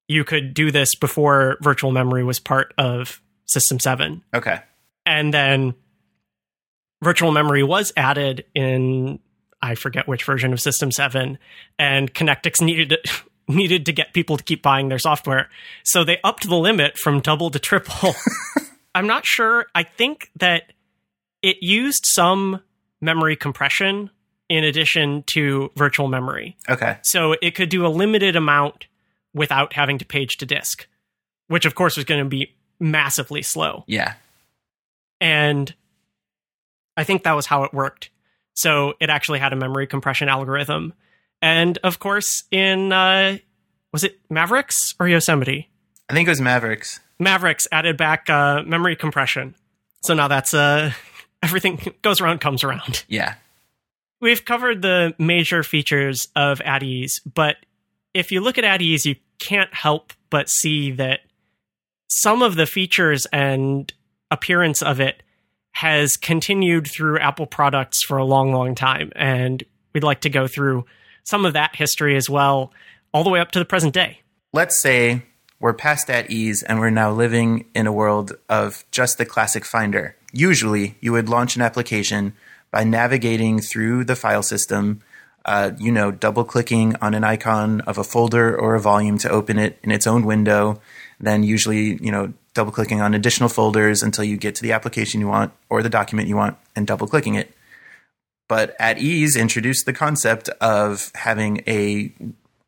[0.07, 4.23] you could do this before virtual memory was part of System 7.
[4.33, 4.59] Okay.
[5.05, 5.75] And then
[7.03, 9.19] virtual memory was added in
[9.63, 11.39] I forget which version of System 7
[11.79, 12.97] and Connectix needed
[13.47, 15.49] needed to get people to keep buying their software.
[15.83, 18.13] So they upped the limit from double to triple.
[18.95, 19.65] I'm not sure.
[19.73, 20.73] I think that
[21.41, 22.61] it used some
[23.01, 24.09] memory compression
[24.49, 26.55] in addition to virtual memory.
[26.69, 26.97] Okay.
[27.03, 28.87] So it could do a limited amount
[29.33, 30.87] without having to page to disk,
[31.47, 33.83] which of course was going to be massively slow.
[33.87, 34.13] Yeah.
[35.19, 35.73] And
[36.95, 38.09] I think that was how it worked.
[38.53, 40.93] So it actually had a memory compression algorithm.
[41.41, 43.37] And of course, in uh,
[43.91, 45.69] was it Mavericks or Yosemite?
[46.09, 46.99] I think it was Mavericks.
[47.19, 49.55] Mavericks added back uh, memory compression.
[50.03, 50.91] So now that's uh,
[51.43, 53.03] everything goes around, comes around.
[53.07, 53.35] Yeah.
[54.21, 57.57] We've covered the major features of at ease, but
[58.13, 61.21] if you look at at ease, you can't help but see that
[62.07, 63.91] some of the features and
[64.31, 65.22] appearance of it
[65.73, 69.11] has continued through Apple products for a long, long time.
[69.15, 70.85] And we'd like to go through
[71.23, 72.71] some of that history as well,
[73.13, 74.21] all the way up to the present day.
[74.53, 75.23] Let's say
[75.59, 79.65] we're past that ease and we're now living in a world of just the classic
[79.65, 80.15] Finder.
[80.31, 82.33] Usually, you would launch an application
[82.69, 85.01] by navigating through the file system,
[85.45, 89.29] uh, you know, double clicking on an icon of a folder or a volume to
[89.29, 90.81] open it in its own window,
[91.19, 95.19] then usually, you know, double clicking on additional folders until you get to the application
[95.19, 97.53] you want or the document you want and double clicking it.
[98.47, 102.13] But at ease introduced the concept of having a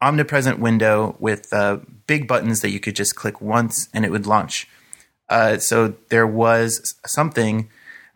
[0.01, 4.25] omnipresent window with uh, big buttons that you could just click once and it would
[4.25, 4.67] launch.
[5.29, 7.69] Uh, so there was something,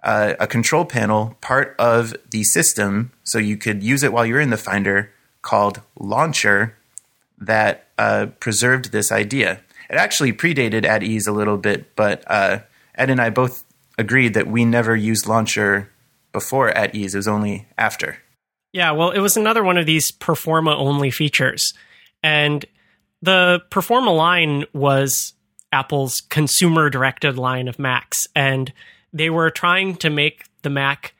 [0.03, 4.39] uh, a control panel, part of the system, so you could use it while you're
[4.39, 6.75] in the Finder, called Launcher,
[7.37, 9.61] that uh, preserved this idea.
[9.89, 12.59] It actually predated at ease a little bit, but uh,
[12.95, 13.63] Ed and I both
[13.97, 15.91] agreed that we never used Launcher
[16.31, 17.15] before at ease.
[17.15, 18.17] It was only after.
[18.71, 21.73] Yeah, well, it was another one of these Performa only features.
[22.21, 22.65] And
[23.21, 25.33] the Performa line was
[25.71, 28.27] Apple's consumer directed line of Macs.
[28.35, 28.71] And
[29.11, 31.13] they were trying to make the Mac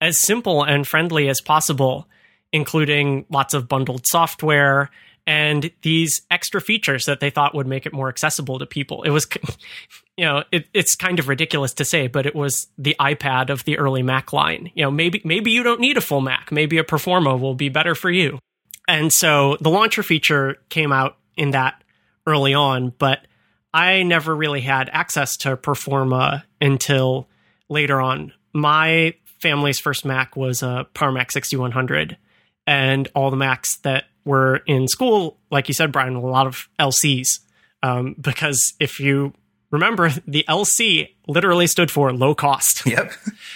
[0.00, 2.08] as simple and friendly as possible,
[2.52, 4.90] including lots of bundled software
[5.28, 9.02] and these extra features that they thought would make it more accessible to people.
[9.02, 9.26] It was,
[10.16, 13.62] you know, it, it's kind of ridiculous to say, but it was the iPad of
[13.64, 14.70] the early Mac line.
[14.74, 16.50] You know, maybe maybe you don't need a full Mac.
[16.50, 18.38] Maybe a Performa will be better for you.
[18.88, 21.84] And so the launcher feature came out in that
[22.26, 23.26] early on, but
[23.74, 27.28] I never really had access to Performa until
[27.68, 28.32] later on.
[28.54, 29.12] My
[29.42, 32.16] family's first Mac was a Power Mac 6100,
[32.66, 36.68] and all the Macs that were in school, like you said, Brian, a lot of
[36.78, 37.40] LCs.
[37.82, 39.32] Um, because if you
[39.70, 42.82] remember, the LC literally stood for low cost.
[42.86, 43.12] Yep.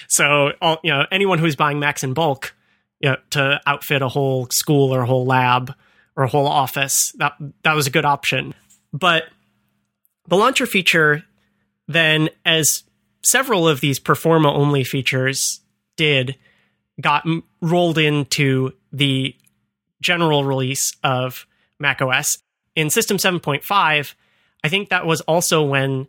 [0.08, 2.54] So, all, you know, anyone who's buying Macs in bulk
[3.00, 5.74] you know, to outfit a whole school or a whole lab
[6.16, 8.54] or a whole office, that that was a good option.
[8.92, 9.24] But
[10.28, 11.24] the launcher feature,
[11.88, 12.84] then, as
[13.24, 15.60] several of these Performa only features
[15.96, 16.36] did,
[17.00, 17.26] got
[17.60, 19.34] rolled into the
[20.02, 21.46] general release of
[21.78, 22.38] macOS.
[22.76, 24.14] In System 7.5,
[24.64, 26.06] I think that was also when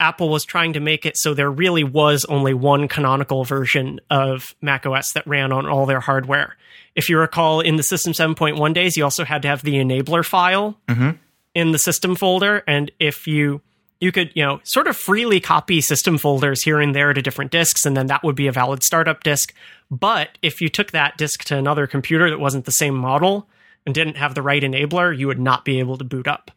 [0.00, 4.54] Apple was trying to make it so there really was only one canonical version of
[4.60, 6.56] macOS that ran on all their hardware.
[6.94, 10.24] If you recall, in the System 7.1 days, you also had to have the enabler
[10.24, 11.10] file mm-hmm.
[11.54, 12.62] in the system folder.
[12.66, 13.62] And if you
[14.02, 17.52] you could, you know, sort of freely copy system folders here and there to different
[17.52, 19.54] disks, and then that would be a valid startup disk.
[19.92, 23.48] But if you took that disk to another computer that wasn't the same model
[23.86, 26.50] and didn't have the right enabler, you would not be able to boot up.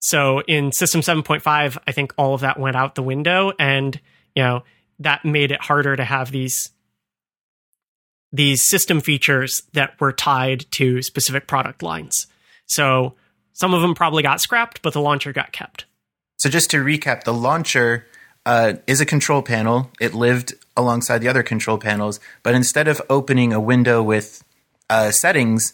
[0.00, 4.00] So in System 7.5, I think all of that went out the window, and
[4.34, 4.62] you know
[4.98, 6.70] that made it harder to have these
[8.32, 12.28] these system features that were tied to specific product lines.
[12.64, 13.14] So
[13.52, 15.84] some of them probably got scrapped, but the launcher got kept.
[16.42, 18.04] So just to recap, the launcher
[18.44, 19.92] uh, is a control panel.
[20.00, 24.42] It lived alongside the other control panels, but instead of opening a window with
[24.90, 25.72] uh, settings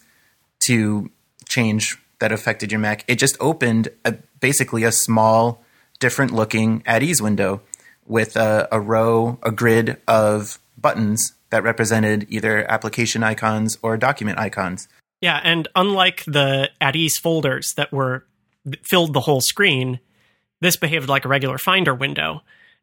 [0.66, 1.10] to
[1.48, 5.64] change that affected your Mac, it just opened a, basically a small,
[6.00, 7.62] different looking at ease window
[8.06, 14.38] with a, a row, a grid of buttons that represented either application icons or document
[14.38, 14.86] icons.
[15.22, 18.26] Yeah, and unlike the at ease folders that were
[18.82, 20.00] filled the whole screen,
[20.60, 22.42] this behaved like a regular Finder window.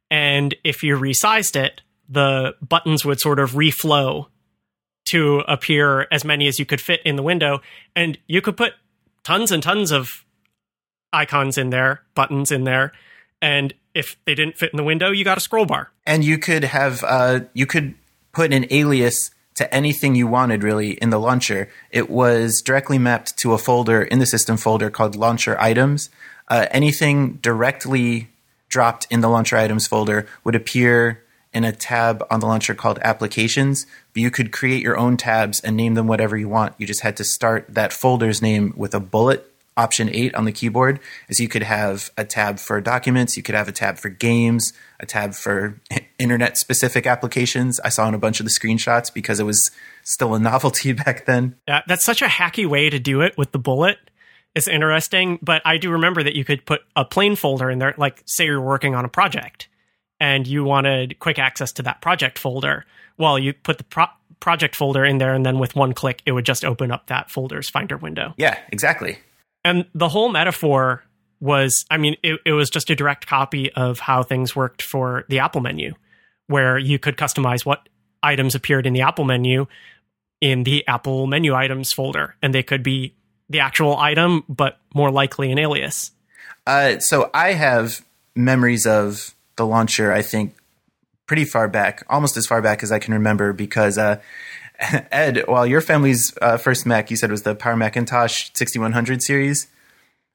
[0.09, 4.27] And if you resized it, the buttons would sort of reflow
[5.05, 7.61] to appear as many as you could fit in the window.
[7.95, 8.73] And you could put
[9.23, 10.25] tons and tons of
[11.13, 12.91] icons in there, buttons in there.
[13.41, 15.91] And if they didn't fit in the window, you got a scroll bar.
[16.05, 17.95] And you could have, uh, you could
[18.31, 21.69] put an alias to anything you wanted really in the launcher.
[21.89, 26.09] It was directly mapped to a folder in the system folder called launcher items
[26.47, 28.29] uh, anything directly
[28.69, 32.99] dropped in the launcher items folder would appear in a tab on the launcher called
[33.01, 36.73] applications but you could create your own tabs and name them whatever you want.
[36.77, 40.53] You just had to start that folder's name with a bullet option 8 on the
[40.53, 44.07] keyboard is you could have a tab for documents you could have a tab for
[44.07, 45.81] games a tab for
[46.17, 47.81] internet specific applications.
[47.81, 51.25] I saw in a bunch of the screenshots because it was still a novelty back
[51.25, 51.57] then.
[51.67, 53.97] Yeah that's such a hacky way to do it with the bullet
[54.55, 57.93] is interesting, but I do remember that you could put a plain folder in there,
[57.97, 59.67] like say you're working on a project
[60.19, 62.85] and you wanted quick access to that project folder.
[63.17, 64.07] Well, you put the pro-
[64.39, 67.29] project folder in there, and then with one click, it would just open up that
[67.31, 68.33] folder's Finder window.
[68.37, 69.19] Yeah, exactly.
[69.63, 71.03] And the whole metaphor
[71.39, 75.25] was, I mean, it, it was just a direct copy of how things worked for
[75.29, 75.93] the Apple menu,
[76.47, 77.89] where you could customize what
[78.23, 79.67] items appeared in the Apple menu
[80.41, 83.15] in the Apple menu items folder, and they could be
[83.49, 86.11] the actual item, but more likely an alias.
[86.65, 88.03] Uh, so I have
[88.35, 90.11] memories of the launcher.
[90.11, 90.55] I think
[91.27, 94.19] pretty far back, almost as far back as I can remember, because uh,
[95.11, 99.67] Ed, while your family's uh, first Mac you said was the Power Macintosh 6100 series,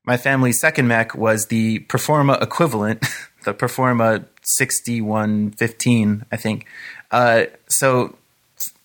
[0.04, 3.00] my family's second Mac was the Performa equivalent,
[3.44, 6.66] the Performa 6115, I think.
[7.10, 8.16] Uh, so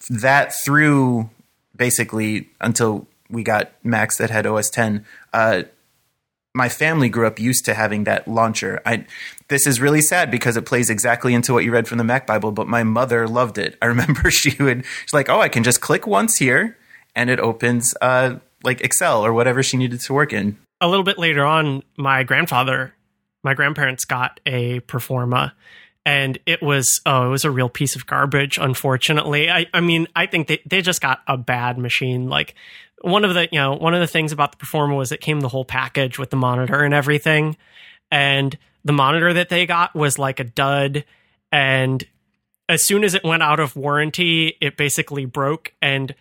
[0.10, 1.30] that through
[1.76, 5.06] basically until we got Macs that had OS 10.
[5.34, 5.64] Uh,
[6.54, 8.82] my family grew up used to having that launcher.
[8.86, 9.06] I
[9.50, 12.26] this is really sad because it plays exactly into what you read from the Mac
[12.26, 13.78] Bible, but my mother loved it.
[13.82, 16.78] I remember she would she's like, "Oh, I can just click once here
[17.14, 21.04] and it opens uh like Excel or whatever she needed to work in." A little
[21.04, 22.94] bit later on, my grandfather,
[23.44, 25.52] my grandparents got a Performa
[26.06, 30.08] and it was oh it was a real piece of garbage unfortunately i i mean
[30.16, 32.54] i think they, they just got a bad machine like
[33.02, 35.42] one of the you know one of the things about the Performa was it came
[35.42, 37.58] the whole package with the monitor and everything.
[38.12, 41.06] And the monitor that they got was like a dud.
[41.52, 42.04] And
[42.70, 45.74] as soon as it went out of warranty it basically broke.
[45.82, 46.16] And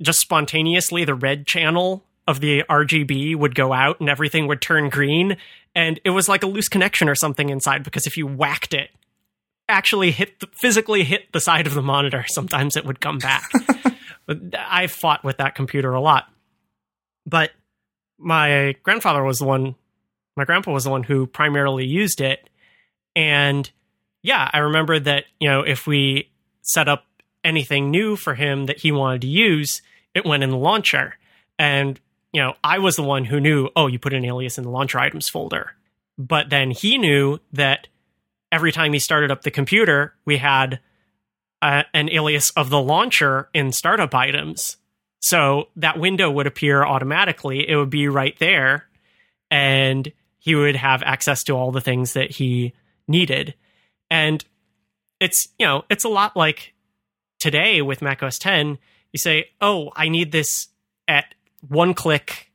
[0.00, 4.88] just spontaneously the red channel of the RGB would go out and everything would turn
[4.88, 5.36] green.
[5.74, 8.90] And it was like a loose connection or something inside because if you whacked it
[9.68, 13.48] actually hit the, physically hit the side of the monitor sometimes it would come back
[14.56, 16.28] I fought with that computer a lot.
[17.26, 17.50] But
[18.18, 19.74] my grandfather was the one,
[20.36, 22.48] my grandpa was the one who primarily used it.
[23.16, 23.70] And
[24.22, 26.30] yeah, I remember that, you know, if we
[26.62, 27.04] set up
[27.44, 29.82] anything new for him that he wanted to use,
[30.14, 31.14] it went in the launcher.
[31.58, 31.98] And,
[32.32, 34.70] you know, I was the one who knew, oh, you put an alias in the
[34.70, 35.72] launcher items folder.
[36.18, 37.88] But then he knew that
[38.52, 40.80] every time he started up the computer, we had
[41.62, 44.76] uh, an alias of the launcher in startup items.
[45.20, 47.68] So that window would appear automatically.
[47.68, 48.86] It would be right there,
[49.50, 52.72] and he would have access to all the things that he
[53.06, 53.54] needed.
[54.10, 54.44] And
[55.20, 56.72] it's you know it's a lot like
[57.38, 58.78] today with macOS 10.
[59.12, 60.68] You say, "Oh, I need this
[61.06, 61.34] at
[61.68, 62.50] one click,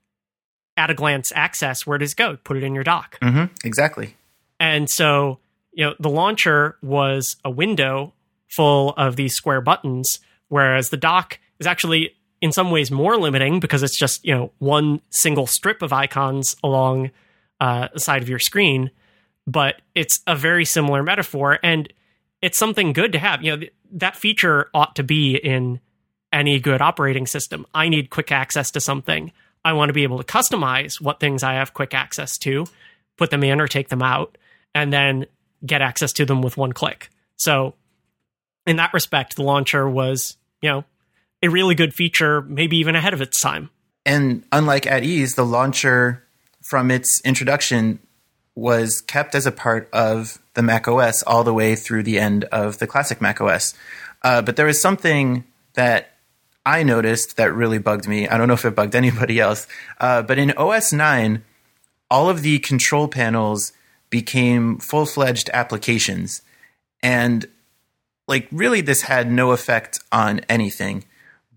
[0.75, 1.85] at a glance access.
[1.85, 2.37] Where does it go?
[2.43, 4.15] Put it in your dock." Mm-hmm, exactly.
[4.59, 5.37] And so
[5.71, 8.13] you know the launcher was a window
[8.47, 10.19] full of these square buttons,
[10.49, 14.51] whereas the dock is actually in some ways more limiting because it's just you know
[14.59, 17.11] one single strip of icons along
[17.59, 18.91] uh, the side of your screen.
[19.47, 21.93] but it's a very similar metaphor and
[22.41, 23.43] it's something good to have.
[23.43, 25.79] You know, th- that feature ought to be in
[26.33, 27.65] any good operating system.
[27.73, 29.31] I need quick access to something.
[29.63, 32.65] I want to be able to customize what things I have quick access to,
[33.17, 34.37] put them in or take them out,
[34.73, 35.25] and then
[35.65, 37.09] get access to them with one click.
[37.37, 37.73] So,
[38.65, 40.85] in that respect, the launcher was, you know,
[41.41, 43.69] a really good feature, maybe even ahead of its time.
[44.05, 46.23] And unlike at ease, the launcher
[46.61, 47.99] from its introduction
[48.55, 52.45] was kept as a part of the Mac OS all the way through the end
[52.45, 53.73] of the classic Mac OS.
[54.23, 55.43] Uh, but there was something
[55.73, 56.13] that
[56.65, 58.27] I noticed that really bugged me.
[58.27, 59.67] I don't know if it bugged anybody else,
[59.99, 61.43] uh, but in OS 9,
[62.09, 63.73] all of the control panels
[64.09, 66.41] became full fledged applications.
[67.03, 67.47] And
[68.27, 71.05] like, really, this had no effect on anything.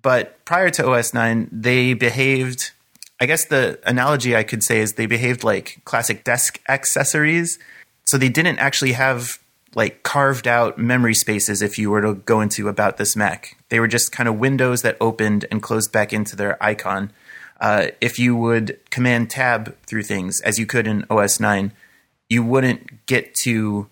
[0.02, 2.72] But prior to OS 9, they behaved
[3.20, 7.58] I guess the analogy I could say is they behaved like classic desk accessories.
[8.04, 9.38] So they didn't actually have
[9.74, 13.56] like carved out memory spaces if you were to go into about this Mac.
[13.68, 17.12] They were just kind of windows that opened and closed back into their icon.
[17.60, 21.72] Uh, if you would command tab through things as you could in OS 9,
[22.28, 23.88] you wouldn't get to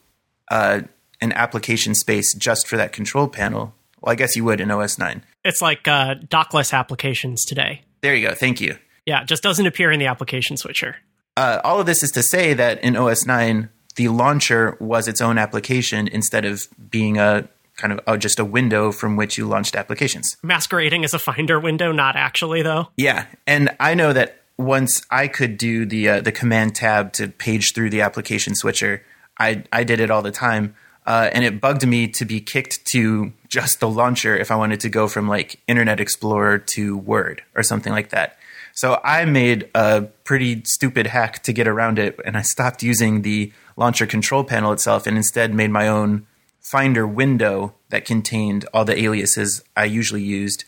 [0.51, 0.83] uh,
[1.21, 3.75] an application space just for that control panel.
[4.01, 5.25] Well, I guess you would in OS 9.
[5.45, 7.83] It's like uh, dockless applications today.
[8.03, 8.35] There you go.
[8.35, 8.77] Thank you.
[9.07, 10.97] Yeah, it just doesn't appear in the application switcher.
[11.37, 15.21] Uh, all of this is to say that in OS 9, the launcher was its
[15.21, 19.47] own application instead of being a kind of uh, just a window from which you
[19.47, 20.37] launched applications.
[20.43, 22.89] Masquerading as a Finder window, not actually though.
[22.97, 27.29] Yeah, and I know that once I could do the uh, the command tab to
[27.29, 29.03] page through the application switcher,
[29.39, 30.75] I I did it all the time,
[31.07, 34.81] uh, and it bugged me to be kicked to just the launcher if I wanted
[34.81, 38.39] to go from like Internet Explorer to Word or something like that.
[38.73, 43.23] So I made a pretty stupid hack to get around it, and I stopped using
[43.23, 46.27] the launcher control panel itself and instead made my own
[46.61, 50.65] Finder window that contained all the aliases I usually used.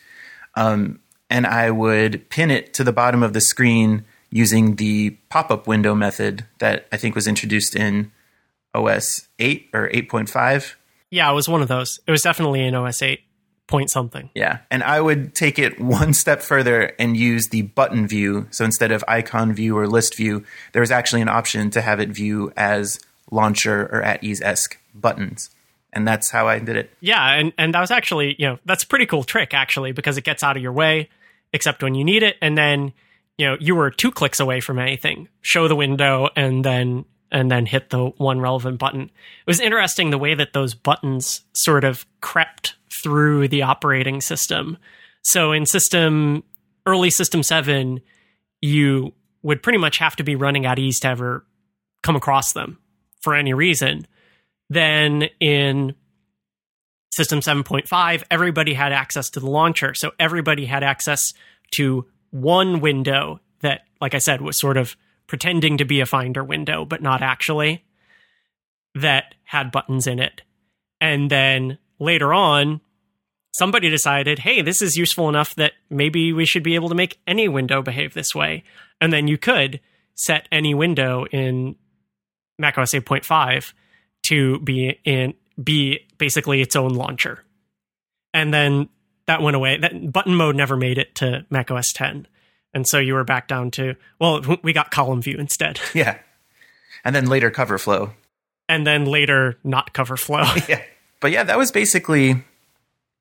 [0.55, 5.51] Um, and I would pin it to the bottom of the screen using the pop
[5.51, 8.13] up window method that I think was introduced in
[8.73, 10.75] OS 8 or 8.5.
[11.09, 11.99] Yeah, it was one of those.
[12.07, 13.21] It was definitely an OS 8
[13.67, 14.29] point something.
[14.33, 14.59] Yeah.
[14.71, 18.47] And I would take it one step further and use the button view.
[18.51, 20.43] So instead of icon view or list view,
[20.73, 22.99] there was actually an option to have it view as
[23.31, 25.51] launcher or at ease esque buttons.
[25.93, 26.91] And that's how I did it.
[26.99, 30.17] Yeah, and, and that was actually, you know, that's a pretty cool trick actually, because
[30.17, 31.09] it gets out of your way,
[31.53, 32.93] except when you need it, and then
[33.39, 35.29] you know, you were two clicks away from anything.
[35.41, 39.03] Show the window and then and then hit the one relevant button.
[39.03, 44.77] It was interesting the way that those buttons sort of crept through the operating system.
[45.23, 46.43] So in system
[46.85, 48.01] early system 7
[48.61, 51.45] you would pretty much have to be running at ease to ever
[52.03, 52.77] come across them
[53.21, 54.05] for any reason.
[54.69, 55.95] Then in
[57.13, 59.93] system 7.5 everybody had access to the launcher.
[59.93, 61.33] So everybody had access
[61.71, 64.95] to one window that like I said was sort of
[65.29, 67.85] pretending to be a finder window but not actually
[68.95, 70.41] that had buttons in it.
[70.99, 72.81] And then later on
[73.53, 77.19] somebody decided, hey, this is useful enough that maybe we should be able to make
[77.25, 78.63] any window behave this way.
[78.99, 79.79] And then you could
[80.15, 81.75] set any window in
[82.57, 83.73] macOS 8.5
[84.27, 87.43] to be in be basically its own launcher.
[88.33, 88.89] And then
[89.27, 89.77] that went away.
[89.77, 92.27] That button mode never made it to macOS 10.
[92.73, 95.79] And so you were back down to well, we got column view instead.
[95.93, 96.19] Yeah.
[97.05, 98.11] And then later cover flow.
[98.67, 100.43] And then later not cover flow.
[100.67, 100.81] yeah.
[101.21, 102.43] But yeah, that was basically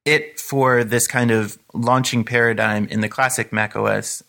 [0.05, 4.22] it for this kind of launching paradigm in the classic Mac OS.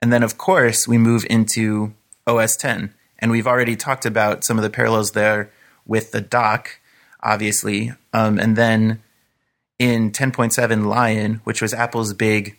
[0.00, 1.94] And then, of course, we move into
[2.26, 2.94] OS 10.
[3.18, 5.50] And we've already talked about some of the parallels there
[5.86, 6.78] with the dock,
[7.22, 7.92] obviously.
[8.12, 9.02] Um, and then
[9.78, 12.58] in 10.7 Lion, which was Apple's big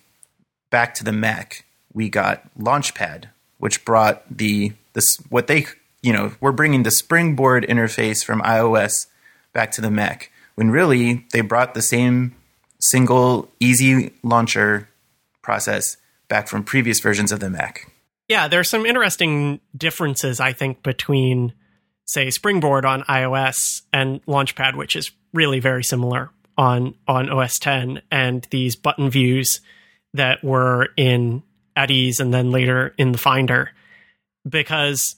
[0.70, 3.26] back to the Mac, we got Launchpad,
[3.58, 5.66] which brought the this what they
[6.04, 9.08] you know we're bringing the Springboard interface from iOS
[9.54, 10.32] back to the Mac.
[10.54, 12.36] When really they brought the same
[12.80, 14.88] single easy launcher
[15.42, 17.92] process back from previous versions of the Mac.
[18.28, 21.54] Yeah, there's some interesting differences, I think, between,
[22.06, 28.02] say, Springboard on iOS and Launchpad, which is really very similar on, on OS 10,
[28.10, 29.60] and these button views
[30.14, 31.44] that were in
[31.76, 33.72] at ease and then later in the Finder.
[34.48, 35.16] Because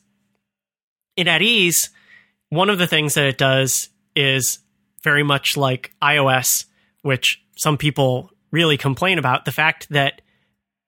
[1.16, 1.90] in at ease,
[2.50, 4.60] one of the things that it does is
[5.04, 6.66] very much like iOS,
[7.02, 10.22] which some people really complain about the fact that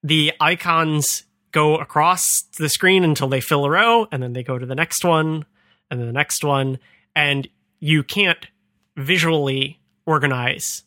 [0.04, 2.24] the icons go across
[2.58, 5.46] the screen until they fill a row and then they go to the next one
[5.90, 6.80] and then the next one,
[7.16, 7.48] and
[7.80, 8.48] you can't
[8.96, 10.84] visually organize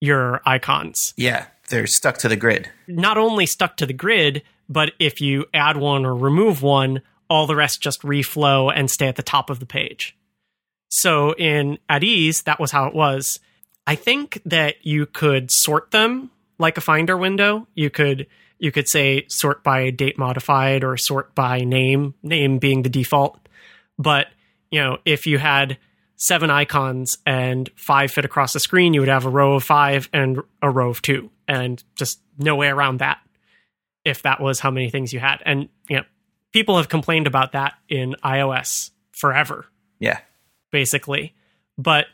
[0.00, 1.12] your icons.
[1.16, 2.70] Yeah, they're stuck to the grid.
[2.86, 7.46] Not only stuck to the grid, but if you add one or remove one, all
[7.48, 10.16] the rest just reflow and stay at the top of the page.
[10.90, 13.40] So in at ease, that was how it was.
[13.86, 17.66] I think that you could sort them like a finder window.
[17.74, 18.26] You could
[18.58, 23.40] you could say sort by date modified or sort by name, name being the default.
[23.98, 24.28] But,
[24.70, 25.78] you know, if you had
[26.14, 30.08] seven icons and five fit across the screen, you would have a row of five
[30.12, 33.18] and a row of two, and just no way around that
[34.06, 35.42] if that was how many things you had.
[35.44, 36.04] And, you know,
[36.52, 39.66] people have complained about that in iOS forever.
[40.00, 40.20] Yeah.
[40.70, 41.34] Basically.
[41.76, 42.06] But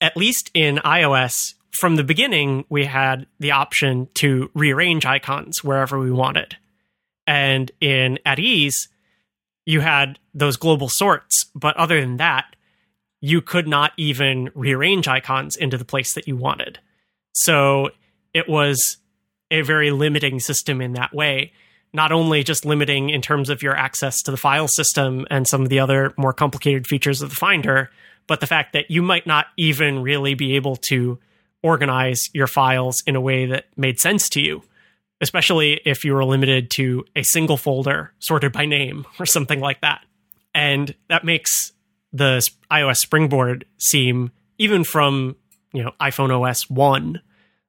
[0.00, 5.98] at least in iOS, from the beginning, we had the option to rearrange icons wherever
[5.98, 6.56] we wanted.
[7.26, 8.88] And in at ease,
[9.66, 11.44] you had those global sorts.
[11.54, 12.56] But other than that,
[13.20, 16.78] you could not even rearrange icons into the place that you wanted.
[17.34, 17.90] So
[18.34, 18.98] it was
[19.50, 21.52] a very limiting system in that way.
[21.92, 25.62] Not only just limiting in terms of your access to the file system and some
[25.62, 27.90] of the other more complicated features of the Finder,
[28.26, 31.20] but the fact that you might not even really be able to
[31.62, 34.62] organize your files in a way that made sense to you,
[35.20, 39.80] especially if you were limited to a single folder sorted by name or something like
[39.80, 40.00] that.
[40.54, 41.72] And that makes
[42.12, 45.36] the iOS Springboard seem, even from
[45.72, 47.20] you know iPhone OS one,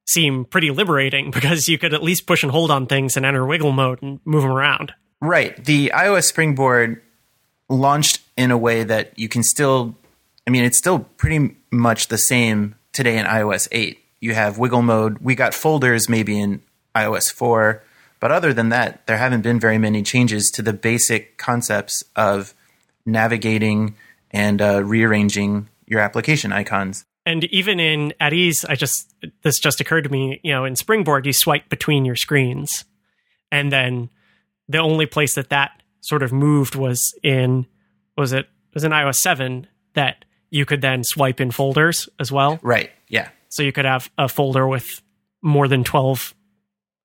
[0.06, 3.46] seem pretty liberating because you could at least push and hold on things and enter
[3.46, 4.92] wiggle mode and move them around.
[5.20, 5.62] Right.
[5.64, 7.02] The iOS Springboard
[7.68, 9.96] launched in a way that you can still,
[10.46, 13.98] I mean, it's still pretty much the same today in iOS 8.
[14.20, 15.18] You have wiggle mode.
[15.18, 16.62] We got folders maybe in
[16.94, 17.82] iOS 4,
[18.20, 22.54] but other than that, there haven't been very many changes to the basic concepts of
[23.04, 23.94] navigating
[24.30, 27.04] and uh, rearranging your application icons.
[27.26, 29.12] And even in at ease, I just
[29.42, 30.40] this just occurred to me.
[30.44, 32.84] You know, in Springboard, you swipe between your screens,
[33.50, 34.10] and then
[34.68, 37.66] the only place that that sort of moved was in
[38.16, 42.60] was it was in iOS seven that you could then swipe in folders as well.
[42.62, 42.90] Right.
[43.08, 43.28] Yeah.
[43.48, 45.02] So you could have a folder with
[45.42, 46.34] more than 12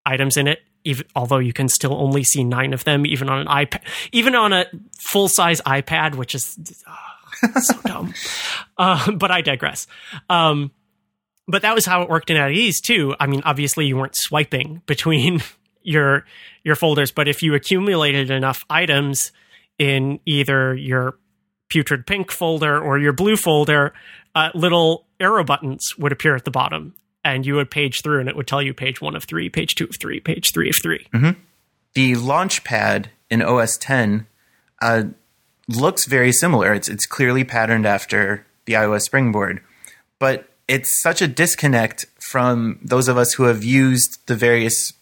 [0.06, 3.40] items in it, even although you can still only see 9 of them even on
[3.40, 4.66] an iPad, even on a
[5.00, 6.58] full-size iPad, which is
[6.88, 6.96] oh,
[7.62, 8.14] so dumb.
[8.78, 9.88] Uh, but I digress.
[10.30, 10.72] Um,
[11.48, 13.16] but that was how it worked in at ease too.
[13.20, 15.42] I mean, obviously you weren't swiping between
[15.84, 16.26] your
[16.64, 19.32] your folders, but if you accumulated enough items
[19.80, 21.18] in either your
[21.70, 23.94] putrid pink folder or your blue folder,
[24.36, 28.30] uh, little arrow buttons would appear at the bottom, and you would page through, and
[28.30, 30.76] it would tell you page one of three, page two of three, page three of
[30.82, 31.40] 3 mm-hmm.
[31.94, 34.28] The Launchpad in OS 10
[34.82, 35.04] uh,
[35.76, 36.74] looks very similar.
[36.74, 39.62] It's it's clearly patterned after the iOS Springboard,
[40.20, 44.94] but it's such a disconnect from those of us who have used the various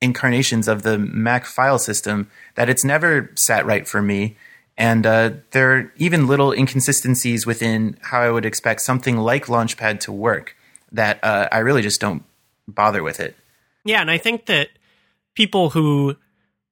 [0.00, 4.36] incarnations of the Mac file system that it's never sat right for me.
[4.76, 10.00] And uh, there are even little inconsistencies within how I would expect something like Launchpad
[10.00, 10.56] to work
[10.92, 12.24] that uh, I really just don't
[12.66, 13.36] bother with it.
[13.84, 14.70] Yeah, and I think that
[15.34, 16.16] people who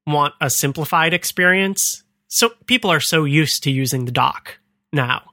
[0.06, 2.02] want a simplified experience,
[2.34, 4.58] so people are so used to using the dock
[4.92, 5.30] now.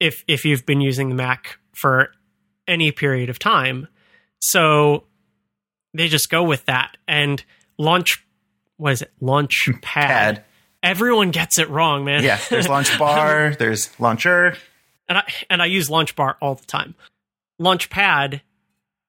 [0.00, 2.12] If if you've been using the Mac for
[2.66, 3.88] any period of time,
[4.40, 5.04] so
[5.92, 7.44] they just go with that and
[7.76, 8.24] launch
[8.78, 10.44] was it launchpad Pad
[10.82, 12.22] everyone gets it wrong, man.
[12.22, 14.56] Yeah, there's launch bar, there's launcher.
[15.08, 16.94] And I and I use launch bar all the time.
[17.60, 18.40] Launchpad,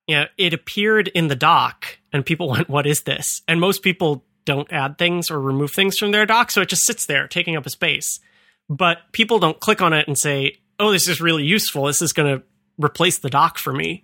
[0.08, 3.42] you know, it appeared in the dock and people went, What is this?
[3.48, 6.86] And most people don't add things or remove things from their dock, so it just
[6.86, 8.20] sits there taking up a space.
[8.70, 11.86] But people don't click on it and say, Oh, this is really useful.
[11.86, 12.44] This is gonna
[12.78, 14.04] replace the dock for me.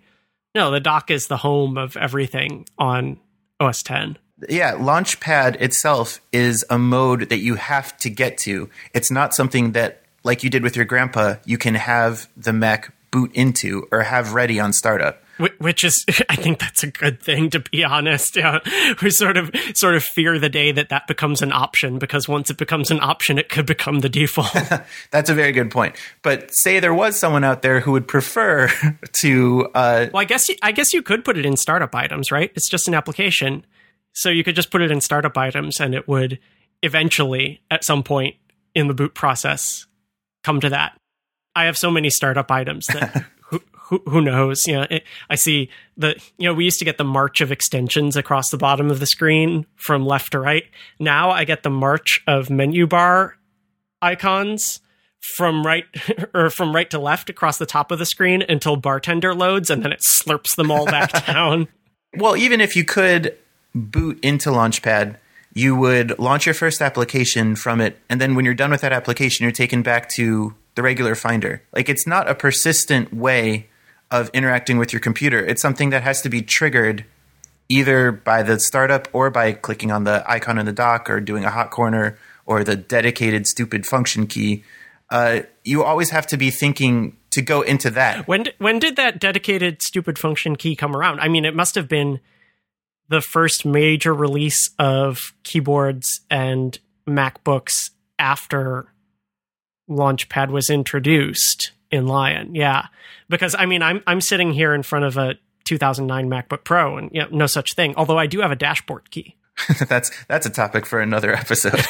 [0.54, 3.18] No, the dock is the home of everything on
[3.60, 4.18] OS 10
[4.48, 8.68] yeah, Launchpad itself is a mode that you have to get to.
[8.92, 12.92] It's not something that, like you did with your grandpa, you can have the Mac
[13.10, 15.22] boot into or have ready on startup.
[15.58, 18.36] Which is, I think that's a good thing to be honest.
[18.36, 18.58] Yeah,
[19.02, 22.50] we sort of sort of fear the day that that becomes an option because once
[22.50, 24.52] it becomes an option, it could become the default.
[25.10, 25.96] that's a very good point.
[26.22, 28.68] But say there was someone out there who would prefer
[29.20, 29.68] to.
[29.74, 32.50] Uh, well, I guess I guess you could put it in startup items, right?
[32.54, 33.64] It's just an application.
[34.12, 36.38] So you could just put it in startup items and it would
[36.82, 38.36] eventually, at some point
[38.74, 39.86] in the boot process,
[40.42, 40.98] come to that.
[41.54, 43.26] I have so many startup items that
[43.88, 44.62] who, who, knows?
[44.66, 47.52] You know, it, I see the, you know, we used to get the march of
[47.52, 50.64] extensions across the bottom of the screen from left to right.
[50.98, 53.36] Now I get the march of menu bar
[54.02, 54.80] icons
[55.36, 55.84] from right
[56.34, 59.84] or from right to left across the top of the screen until bartender loads and
[59.84, 61.68] then it slurps them all back down.
[62.16, 63.36] Well, even if you could
[63.74, 65.16] boot into Launchpad,
[65.52, 68.92] you would launch your first application from it, and then when you're done with that
[68.92, 71.62] application, you're taken back to the regular Finder.
[71.72, 73.68] Like it's not a persistent way
[74.10, 75.44] of interacting with your computer.
[75.44, 77.04] It's something that has to be triggered
[77.68, 81.44] either by the startup or by clicking on the icon in the dock or doing
[81.44, 84.62] a hot corner or the dedicated stupid function key.
[85.10, 88.26] Uh, you always have to be thinking to go into that.
[88.26, 91.20] When when did that dedicated stupid function key come around?
[91.20, 92.20] I mean, it must have been
[93.08, 96.78] the first major release of keyboards and
[97.08, 98.92] MacBooks after
[99.88, 102.54] Launchpad was introduced in Lion.
[102.54, 102.86] Yeah,
[103.28, 107.10] because I mean, I'm I'm sitting here in front of a 2009 MacBook Pro, and
[107.12, 107.94] you know, no such thing.
[107.96, 109.36] Although I do have a dashboard key.
[109.88, 111.82] that's that's a topic for another episode.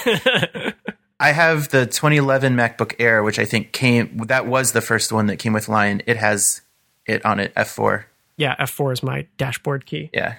[1.19, 4.19] I have the 2011 MacBook Air, which I think came.
[4.27, 6.03] That was the first one that came with Lion.
[6.07, 6.61] It has
[7.07, 7.55] it on it.
[7.55, 8.05] F4.
[8.37, 10.11] Yeah, F4 is my dashboard key.
[10.13, 10.37] Yeah.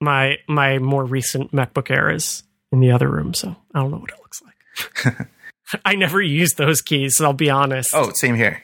[0.00, 3.98] My my more recent MacBook Air is in the other room, so I don't know
[3.98, 5.28] what it looks like.
[5.84, 7.20] I never use those keys.
[7.20, 7.90] I'll be honest.
[7.94, 8.62] Oh, same here.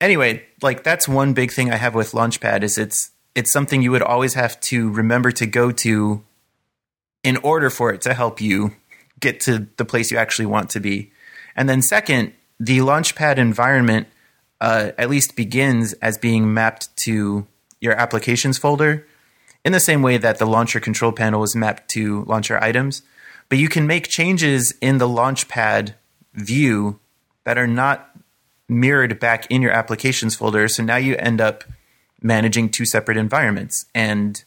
[0.00, 3.90] Anyway, like that's one big thing I have with Launchpad is it's it's something you
[3.90, 6.24] would always have to remember to go to
[7.22, 8.72] in order for it to help you
[9.20, 11.12] get to the place you actually want to be.
[11.54, 14.08] And then second, the Launchpad environment
[14.60, 17.46] uh, at least begins as being mapped to
[17.80, 19.06] your applications folder
[19.64, 23.02] in the same way that the launcher control panel is mapped to launcher items.
[23.48, 25.94] But you can make changes in the Launchpad
[26.34, 27.00] view
[27.44, 28.09] that are not
[28.70, 30.68] mirrored back in your applications folder.
[30.68, 31.64] So now you end up
[32.22, 33.86] managing two separate environments.
[33.94, 34.42] And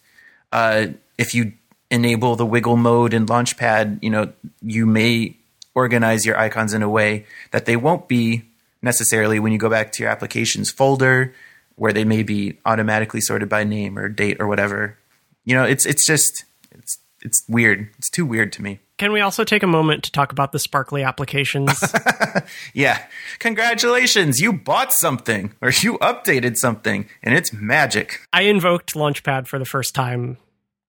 [0.52, 1.54] uh, if you
[1.92, 5.38] enable the wiggle mode in Launchpad, you know, you may
[5.76, 8.44] organize your icons in a way that they won't be
[8.82, 11.34] necessarily when you go back to your applications folder
[11.76, 14.98] where they may be automatically sorted by name or date or whatever.
[15.46, 17.90] You know, it's it's just it's it's weird.
[17.98, 18.80] It's too weird to me.
[18.98, 21.84] Can we also take a moment to talk about the sparkly applications?
[22.74, 23.06] yeah.
[23.40, 28.22] Congratulations, you bought something or you updated something and it's magic.
[28.32, 30.38] I invoked Launchpad for the first time,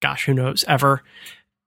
[0.01, 1.03] gosh, who knows, ever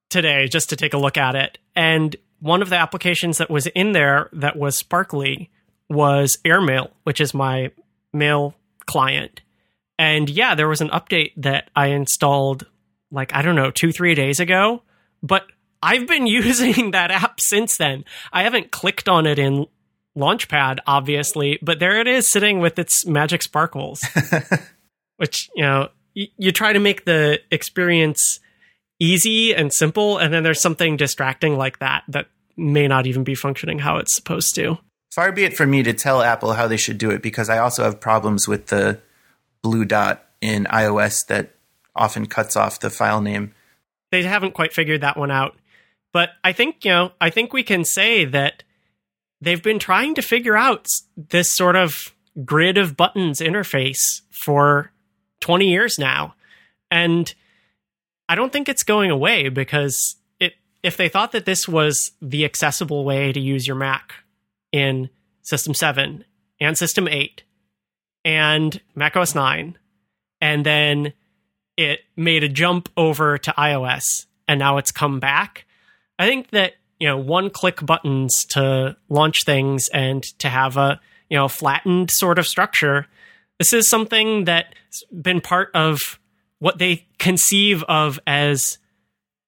[0.10, 1.58] today just to take a look at it.
[1.76, 5.50] And one of the applications that was in there that was sparkly
[5.90, 7.72] was Airmail, which is my
[8.14, 8.54] mail
[8.86, 9.42] client.
[9.98, 12.68] And yeah, there was an update that I installed
[13.12, 14.84] like, I don't know, two, three days ago.
[15.24, 15.48] But
[15.82, 18.06] I've been using that app since then.
[18.32, 19.68] I haven't clicked on it in
[20.18, 24.04] Launchpad, obviously, but there it is sitting with its magic sparkles.
[25.18, 28.40] Which, you know, y- you try to make the experience
[29.00, 33.36] easy and simple, and then there's something distracting like that that may not even be
[33.36, 34.80] functioning how it's supposed to.
[35.14, 37.60] Far be it from me to tell Apple how they should do it because I
[37.60, 39.00] also have problems with the
[39.62, 41.56] blue dot in iOS that
[41.96, 43.54] often cuts off the file name.
[44.12, 45.56] They haven't quite figured that one out.
[46.18, 48.63] But I think, you know, I think we can say that
[49.39, 52.11] they've been trying to figure out this sort of
[52.43, 54.91] grid of buttons interface for
[55.41, 56.34] 20 years now.
[56.89, 57.32] And
[58.28, 62.45] I don't think it's going away because it if they thought that this was the
[62.45, 64.15] accessible way to use your Mac
[64.72, 65.11] in
[65.43, 66.26] System 7
[66.59, 67.43] and System 8
[68.26, 69.78] and Mac OS 9
[70.41, 71.13] and then
[71.78, 75.66] it made a jump over to iOS and now it's come back.
[76.20, 80.99] I think that, you know, one click buttons to launch things and to have a,
[81.30, 83.07] you know, flattened sort of structure.
[83.59, 85.99] This is something that's been part of
[86.59, 88.78] what they conceive of as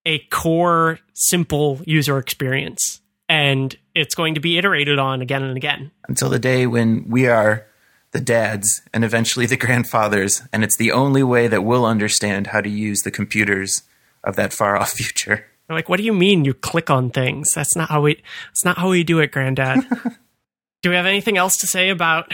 [0.06, 5.90] a core simple user experience and it's going to be iterated on again and again
[6.08, 7.66] until the day when we are
[8.12, 12.60] the dads and eventually the grandfathers and it's the only way that we'll understand how
[12.60, 13.82] to use the computers
[14.24, 17.52] of that far off future They're like what do you mean you click on things?
[17.54, 19.86] That's not how we that's not how we do it granddad.
[20.82, 22.32] Do we have anything else to say about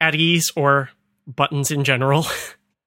[0.00, 0.88] at ease or
[1.26, 2.26] buttons in general?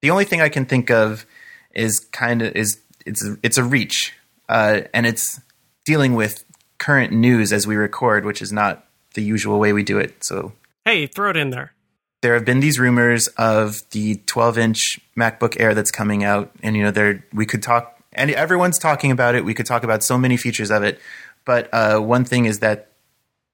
[0.02, 1.26] The only thing i can think of
[1.74, 4.14] is kind of is it's it's a reach
[4.48, 5.42] uh, and it's
[5.86, 6.46] dealing with
[6.78, 10.54] current news as we record which is not the usual way we do it so.
[10.86, 11.74] Hey throw it in there.
[12.22, 16.78] There have been these rumors of the 12 inch MacBook Air that's coming out, and
[16.78, 19.46] you know, there we could talk, and everyone's talking about it.
[19.46, 21.00] We could talk about so many features of it,
[21.46, 22.90] but uh, one thing is that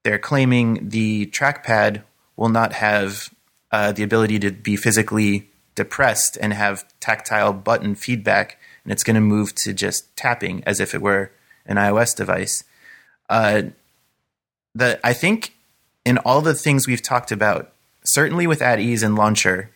[0.04, 2.04] they're claiming the trackpad
[2.36, 3.30] will not have
[3.72, 9.16] uh, the ability to be physically depressed and have tactile button feedback, and it's going
[9.16, 11.32] to move to just tapping as if it were
[11.66, 12.64] an iOS device.
[13.30, 13.64] Uh,
[14.76, 15.54] the I think
[16.06, 17.72] in all the things we've talked about,
[18.04, 19.72] certainly with at ease and launcher,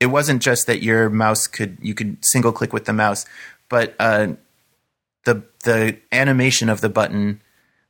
[0.00, 3.24] it wasn't just that your mouse could you could single click with the mouse,
[3.68, 4.28] but uh,
[5.24, 7.40] the the animation of the button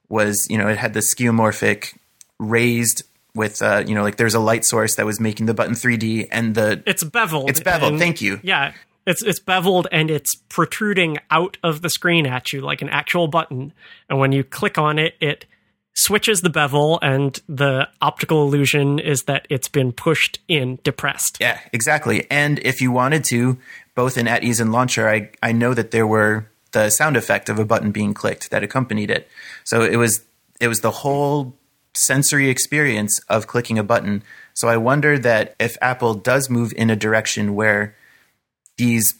[0.08, 1.96] was you know it had the skeuomorphic
[2.38, 3.02] raised
[3.34, 6.28] with uh, you know like there's a light source that was making the button 3D
[6.32, 7.50] and the it's beveled.
[7.50, 7.92] It's beveled.
[7.92, 8.40] and- Thank you.
[8.42, 8.72] Yeah,
[9.06, 13.28] it's it's beveled and it's protruding out of the screen at you like an actual
[13.28, 13.72] button.
[14.08, 15.44] And when you click on it, it
[15.94, 21.38] switches the bevel, and the optical illusion is that it's been pushed in, depressed.
[21.40, 22.24] Yeah, exactly.
[22.30, 23.58] And if you wanted to,
[23.98, 27.48] both in at ease and launcher, I I know that there were the sound effect
[27.48, 29.26] of a button being clicked that accompanied it.
[29.64, 30.22] So it was
[30.60, 31.56] it was the whole
[31.94, 34.22] sensory experience of clicking a button.
[34.54, 37.96] So I wonder that if Apple does move in a direction where
[38.76, 39.14] these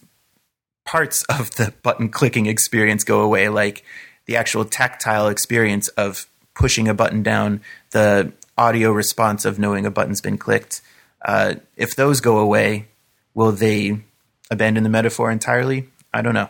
[0.86, 3.82] parts of the button clicking experience go away, like
[4.26, 9.90] the actual tactile experience of pushing a button down, the audio response of knowing a
[9.90, 10.82] button's been clicked.
[11.20, 12.86] Uh, if those go away,
[13.34, 14.04] will they
[14.50, 15.88] abandon the metaphor entirely?
[16.12, 16.48] I don't know.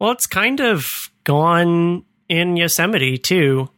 [0.00, 0.84] Well, it's kind of
[1.24, 3.68] gone in Yosemite too,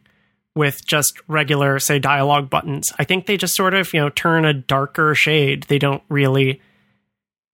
[0.55, 2.91] with just regular, say, dialogue buttons.
[2.97, 5.63] I think they just sort of, you know, turn a darker shade.
[5.63, 6.61] They don't really,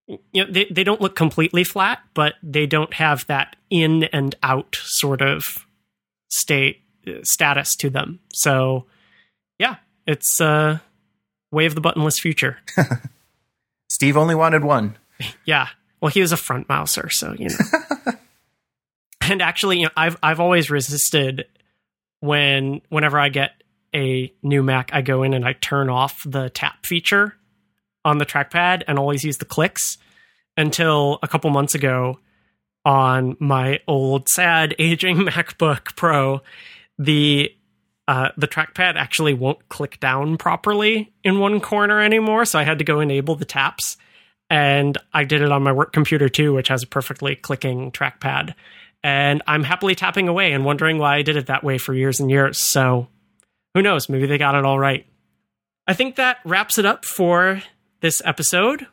[0.08, 4.36] you know, they, they don't look completely flat, but they don't have that in and
[4.42, 5.44] out sort of
[6.30, 6.82] state
[7.24, 8.20] status to them.
[8.34, 8.86] So,
[9.60, 9.76] yeah,
[10.08, 10.80] it's uh,
[11.52, 12.58] way of the buttonless future.
[13.90, 14.98] Steve only wanted one.
[15.46, 15.68] Yeah.
[16.02, 18.14] Well, he was a front mouser, so you know.
[19.22, 21.46] and actually, you know, I've I've always resisted
[22.20, 23.52] when whenever I get
[23.96, 27.36] a new Mac, I go in and I turn off the tap feature
[28.04, 29.98] on the trackpad and always use the clicks
[30.58, 32.20] until a couple months ago
[32.86, 36.42] on my old sad aging MacBook Pro,
[36.98, 37.54] the
[38.08, 42.80] uh, the trackpad actually won't click down properly in one corner anymore, so I had
[42.80, 43.96] to go enable the taps
[44.54, 48.54] and I did it on my work computer too, which has a perfectly clicking trackpad.
[49.04, 52.20] And I'm happily tapping away and wondering why I did it that way for years
[52.20, 52.60] and years.
[52.60, 53.08] So
[53.74, 54.10] who knows?
[54.10, 55.08] Maybe they got it all right.
[55.88, 57.64] I think that wraps it up for
[58.02, 58.86] this episode.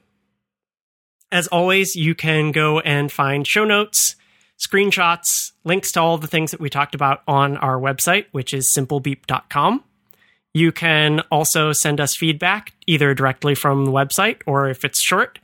[1.31, 4.17] As always, you can go and find show notes,
[4.59, 8.73] screenshots, links to all the things that we talked about on our website, which is
[8.75, 9.85] simplebeep.com.
[10.55, 15.39] You can also send us feedback either directly from the website or if it's short,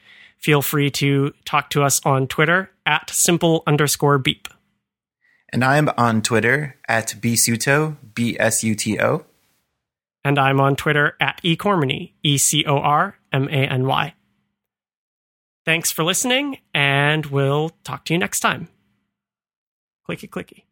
[0.46, 4.46] feel free to talk to us on Twitter at simple underscore beep.
[5.52, 9.26] And I'm on Twitter at bsuto, B S U T O.
[10.24, 14.14] And I'm on Twitter at ecormany, E C O R M A N Y.
[15.64, 18.68] Thanks for listening, and we'll talk to you next time.
[20.08, 20.65] Clicky clicky.